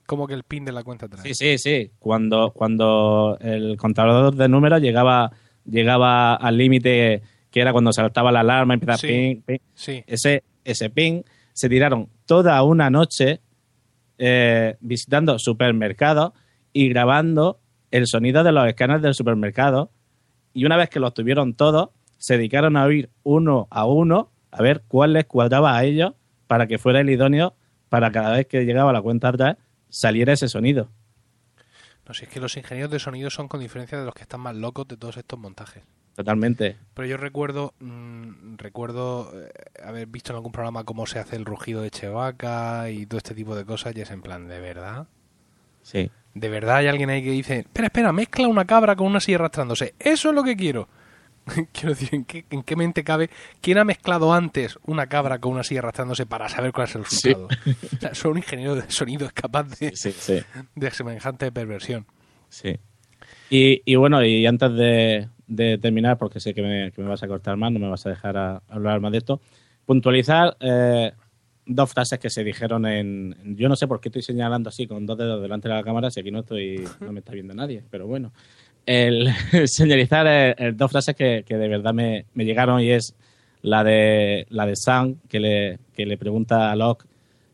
[0.07, 1.23] ¿Cómo que el pin de la cuenta atrás?
[1.23, 1.91] Sí, sí, sí.
[1.99, 5.33] Cuando, cuando el contador de números llegaba,
[5.65, 9.59] llegaba al límite que era cuando saltaba la alarma, empezaba ping, ping.
[9.75, 10.05] Sí.
[10.07, 11.25] Ese, ese pin
[11.55, 13.41] se tiraron toda una noche
[14.19, 16.33] eh, visitando supermercados
[16.75, 17.61] y grabando
[17.91, 19.91] el sonido de los escáneres del supermercado.
[20.53, 24.61] Y una vez que los tuvieron todos, se dedicaron a oír uno a uno a
[24.61, 26.13] ver cuál les cuadraba a ellos
[26.47, 27.55] para que fuera el idóneo
[27.89, 29.57] para cada vez que llegaba la cuenta atrás
[29.89, 30.91] saliera ese sonido.
[32.07, 34.41] No sé, es que los ingenieros de sonido son con diferencia de los que están
[34.41, 35.85] más locos de todos estos montajes.
[36.15, 36.77] Totalmente.
[36.95, 39.51] Pero yo recuerdo, mm, recuerdo eh,
[39.83, 43.35] haber visto en algún programa cómo se hace el rugido de Chevaca y todo este
[43.35, 45.07] tipo de cosas y es en plan, ¿de verdad?
[45.83, 46.11] Sí.
[46.35, 49.37] ¿De verdad hay alguien ahí que dice, espera, espera, mezcla una cabra con una silla
[49.39, 49.95] arrastrándose?
[49.99, 50.89] Eso es lo que quiero.
[51.73, 53.29] Quiero decir, ¿en qué, ¿en qué mente cabe?
[53.61, 57.05] ¿Quién ha mezclado antes una cabra con una silla arrastrándose para saber cuál es el
[57.05, 57.49] resultado?
[57.49, 60.41] O sea, solo un ingeniero de sonido es capaz de, Sí, sí.
[60.75, 62.07] de semejante perversión.
[62.49, 62.79] Sí.
[63.51, 67.23] Y, y bueno, y antes de, de terminar, porque sé que me, que me vas
[67.23, 69.41] a cortar más, no me vas a dejar a- hablar más de esto,
[69.85, 71.13] puntualizar eh,
[71.67, 73.57] dos frases que se dijeron en...
[73.57, 76.11] Yo no sé por qué estoy señalando así con dos dedos delante de la cámara
[76.11, 78.33] si aquí no estoy no me está viendo nadie, pero bueno.
[78.87, 79.31] El
[79.67, 83.15] señalizar eh, eh, dos frases que, que de verdad me, me llegaron y es
[83.65, 87.07] la de la de Sam, que le, que le pregunta a Locke,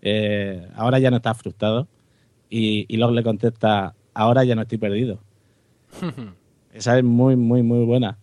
[0.03, 1.87] eh, ahora ya no estás frustrado,
[2.49, 5.21] y, y Locke le contesta, ahora ya no estoy perdido.
[6.75, 8.19] Esa es muy, muy, muy buena.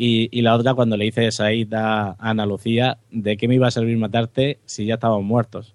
[0.00, 3.66] Y, y la otra cuando le dice Said a Ana Lucía, ¿de qué me iba
[3.66, 5.74] a servir matarte si ya estábamos muertos?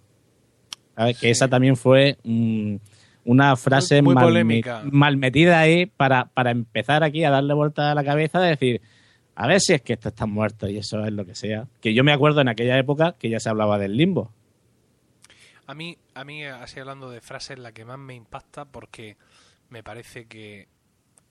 [0.95, 1.19] ¿Sabes?
[1.19, 2.75] Que esa también fue mm,
[3.25, 4.81] una frase Muy- muy mal, polémica.
[4.85, 8.49] me- mal metida ahí para, para empezar aquí a darle vuelta a la cabeza de
[8.51, 8.81] decir,
[9.35, 11.67] a ver si es que estos están muertos y eso es lo que sea.
[11.81, 14.31] Que yo me acuerdo en aquella época que ya se hablaba del limbo.
[15.67, 19.17] A mí, a mí, así hablando de frases, la que más me impacta porque
[19.69, 20.67] me parece que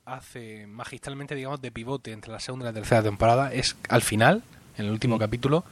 [0.05, 4.43] hace magistralmente, digamos, de pivote entre la segunda y la tercera temporada es al final,
[4.77, 5.65] en el último capítulo,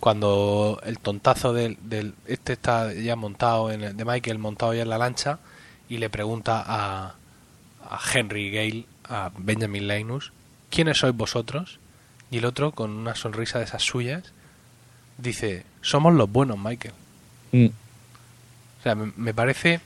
[0.00, 4.82] cuando el tontazo del, del- este está ya montado en el, de Michael montado ya
[4.82, 5.38] en la lancha
[5.88, 7.14] y le pregunta a,
[7.88, 10.32] a Henry Gale, a Benjamin Linus,
[10.70, 11.78] ¿quiénes sois vosotros?
[12.30, 14.32] Y el otro, con una sonrisa de esas suyas,
[15.16, 16.94] dice, somos los buenos, Michael.
[17.52, 17.66] Mm.
[17.66, 19.80] O sea, me, me parece.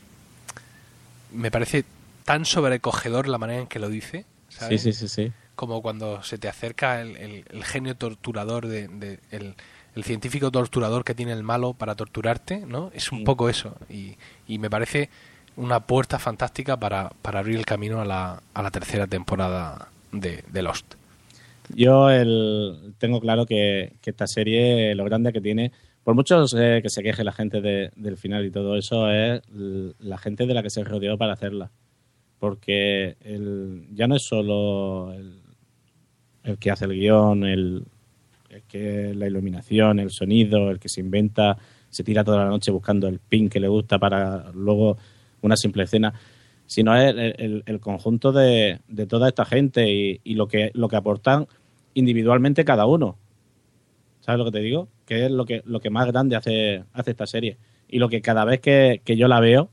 [1.33, 1.85] Me parece
[2.25, 4.25] tan sobrecogedor la manera en que lo dice.
[4.49, 4.83] ¿sabes?
[4.83, 5.33] sí, sí, sí.
[5.55, 9.55] Como cuando se te acerca el, el- el genio torturador, de, de- el,
[9.95, 12.91] el científico torturador que tiene el malo para torturarte, ¿no?
[12.95, 13.25] Es un Sí.
[13.25, 13.77] poco eso.
[13.91, 14.17] Y,
[14.49, 15.09] y me parece
[15.57, 20.43] una puerta fantástica para, para abrir el camino a la, a la tercera temporada de,
[20.51, 20.95] de Lost.
[21.75, 25.73] Yo el, tengo claro que, que esta serie, lo grande que tiene,
[26.05, 29.43] por mucho eh, que se queje la gente de- del final y todo eso, es
[29.99, 31.71] la gente de la que se rodeó para hacerla.
[32.43, 37.85] Porque el, ya no es solo el, que hace el guion, el,
[38.67, 41.57] que la iluminación, el sonido, el que se inventa,
[41.89, 44.99] se tira toda la noche buscando el pin que le gusta para luego
[45.43, 46.13] una simple escena,
[46.67, 50.73] sino es el, el- el conjunto de, de toda esta gente y, y lo que
[50.75, 51.47] lo que aportan
[51.95, 53.19] individualmente cada uno.
[54.19, 54.89] ¿Sabes lo que te digo?
[55.07, 57.57] Que es lo que, lo que más grande hace, hace esta serie.
[57.89, 59.69] Y lo que cada vez que, que yo la veo,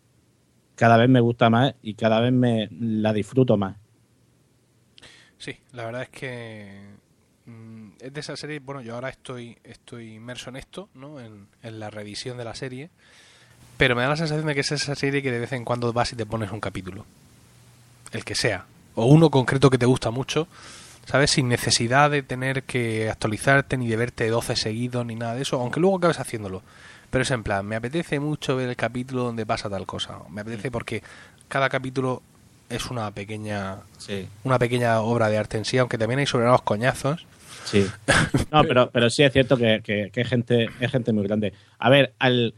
[0.79, 3.75] cada vez me gusta más y cada vez me la disfruto más.
[5.37, 6.69] Sí, la verdad es que
[7.45, 11.19] mm, es de esa serie, bueno, yo ahora estoy, estoy inmerso en esto, ¿no?
[11.19, 12.91] En, en la revisión de la serie,
[13.75, 15.91] pero me da la sensación de que es esa serie que de vez en cuando
[15.91, 17.05] vas y te pones un capítulo,
[18.13, 18.65] el que sea,
[18.95, 20.47] o uno concreto que te gusta mucho,
[21.05, 21.31] ¿sabes?
[21.31, 25.59] Sin necesidad de tener que actualizarte ni de verte 12 seguidos ni nada de eso,
[25.59, 26.63] aunque luego acabes haciéndolo.
[27.09, 30.41] Pero es en plan, me apetece mucho ver el capítulo donde pasa tal cosa, me
[30.41, 31.01] apetece porque
[31.47, 32.21] cada capítulo
[32.69, 34.27] es una pequeña Sí.
[34.43, 37.25] una pequeña obra de arte en sí, aunque también hay sobrados coñazos.
[37.65, 37.85] Sí.
[38.51, 41.53] No, pero, pero sí es cierto que, que, que es gente, es gente muy grande.
[41.79, 42.53] A ver, al,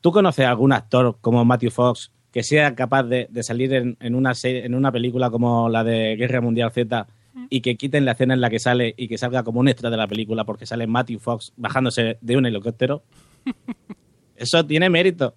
[0.00, 3.96] ¿tú conoces a algún actor como Matthew Fox que sea capaz de, de salir en,
[4.00, 7.06] en una serie, en una película como la de Guerra Mundial Z
[7.50, 9.90] y que quiten la escena en la que sale y que salga como un extra
[9.90, 13.02] de la película porque sale Matthew Fox bajándose de un helicóptero?
[14.36, 15.34] Eso tiene mérito.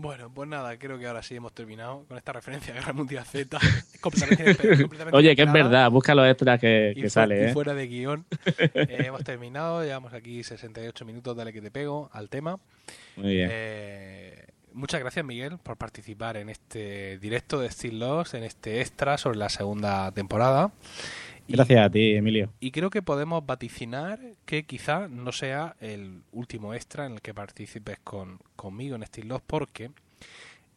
[0.00, 3.22] Bueno, pues nada, creo que ahora sí hemos terminado con esta referencia a Guerra Mundial
[3.26, 3.58] Z.
[4.00, 7.52] completamente, completamente Oye, que es verdad, busca los extras que, sale, ¿eh?
[7.52, 8.24] fuera de guion.
[8.74, 12.58] Eh, hemos terminado, llevamos aquí 68 minutos, dale que te pego al tema.
[13.16, 13.48] Muy bien.
[13.52, 19.18] Eh, muchas gracias, Miguel, por participar en este directo de Still Lost, en este extra
[19.18, 20.72] sobre la segunda temporada.
[21.52, 22.50] Gracias a ti, Emilio.
[22.60, 27.34] Y creo que podemos vaticinar que quizá no sea el último extra en el que
[27.34, 29.90] participes con, conmigo en Steel Lost porque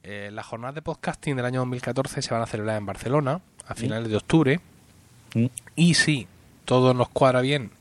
[0.03, 3.75] eh, las jornadas de podcasting del año 2014 se van a celebrar en Barcelona a
[3.75, 4.59] finales de octubre
[5.35, 5.47] Mm.
[5.75, 6.27] y si
[6.65, 7.71] todo nos cuadra bien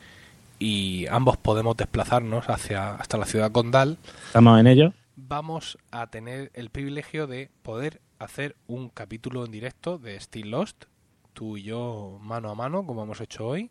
[0.59, 3.99] y ambos podemos desplazarnos hacia hasta la ciudad condal,
[4.29, 4.95] Estamos en ello.
[5.17, 10.85] vamos a tener el privilegio de poder hacer un capítulo en directo de Still Lost,
[11.33, 13.71] tú y yo mano a mano, como hemos hecho hoy,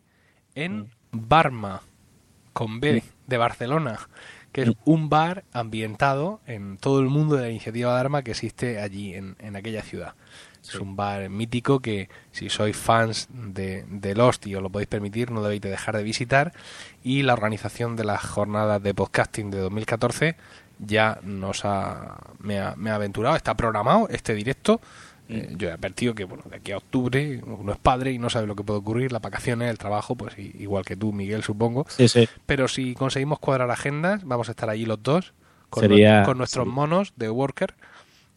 [0.54, 1.82] en Barma,
[2.52, 3.98] con B, de Barcelona,
[4.52, 8.80] que es un bar ambientado en todo el mundo de la iniciativa Dharma que existe
[8.80, 10.14] allí, en, en aquella ciudad.
[10.62, 14.88] Es un bar mítico que si sois fans de, de Lost y os lo podéis
[14.88, 16.52] permitir, no debéis de dejar de visitar.
[17.02, 20.36] Y la organización de las jornadas de podcasting de 2014
[20.78, 24.80] ya nos ha, me, ha, me ha aventurado, está programado este directo
[25.34, 28.28] Eh, yo he advertido que, bueno, de aquí a octubre uno es padre y no
[28.30, 31.86] sabe lo que puede ocurrir, las vacaciones, el trabajo, pues igual que tú, Miguel, supongo.
[31.88, 32.28] Sí, sí.
[32.46, 35.32] Pero si conseguimos cuadrar agendas, vamos a estar allí los dos,
[35.70, 36.70] con, Sería- con nuestros sí.
[36.72, 37.74] monos de Worker,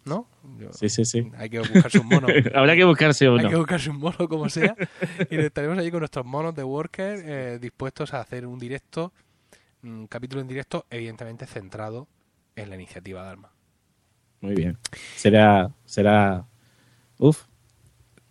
[0.06, 0.28] ¿no?
[0.60, 1.30] Yo- Sí, sí, sí.
[1.38, 2.28] Hay que buscarse un mono.
[2.56, 3.42] Habrá que buscarse uno.
[3.44, 4.76] Hay que buscarse un mono como sea.
[5.30, 9.12] Y estaremos allí con nuestros monos de Worker eh, dispuestos a hacer un directo,
[9.84, 12.08] un capítulo en directo, evidentemente centrado
[12.56, 13.52] en la iniciativa Dharma.
[14.42, 14.78] Muy bien.
[15.16, 16.46] Será, será.
[17.18, 17.46] Uf.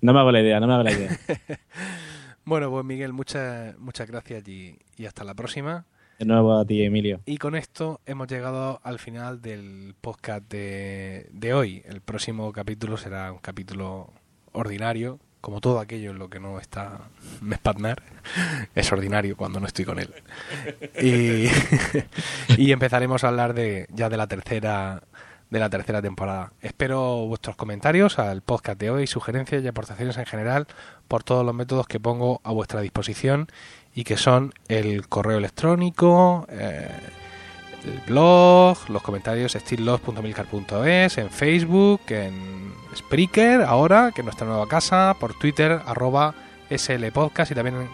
[0.01, 1.19] No me hago la idea, no me hago la idea.
[2.47, 5.87] Bueno, pues Miguel, muchas, muchas gracias y, y hasta la próxima.
[6.19, 7.21] De nuevo a ti, Emilio.
[7.25, 11.83] Y con esto hemos llegado al final del podcast de, de hoy.
[11.87, 14.13] El próximo capítulo será un capítulo
[14.53, 17.01] ordinario, como todo aquello en lo que no está
[17.41, 18.03] Mespatnar.
[18.75, 20.13] Es ordinario cuando no estoy con él.
[21.03, 21.49] Y,
[22.59, 25.03] y empezaremos a hablar de ya de la tercera
[25.55, 26.53] de la tercera temporada.
[26.61, 30.67] Espero vuestros comentarios al podcast de hoy, sugerencias y aportaciones en general
[31.07, 33.47] por todos los métodos que pongo a vuestra disposición
[33.95, 36.91] y que son el correo electrónico, eh,
[37.85, 45.15] el blog, los comentarios stillloss.milcar.es, en Facebook, en Spreaker, ahora, que es nuestra nueva casa,
[45.21, 46.35] por Twitter, arroba
[46.69, 47.89] slpodcast y también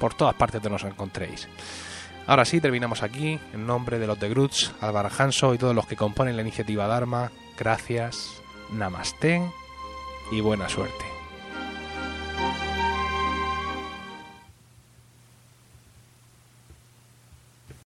[0.00, 1.46] por todas partes donde nos encontréis.
[2.26, 3.38] Ahora sí, terminamos aquí.
[3.52, 6.86] En nombre de los de Grutz, Álvaro Hanso y todos los que componen la iniciativa
[6.86, 8.42] Dharma, gracias,
[8.72, 9.42] namaste
[10.32, 11.15] y buena suerte.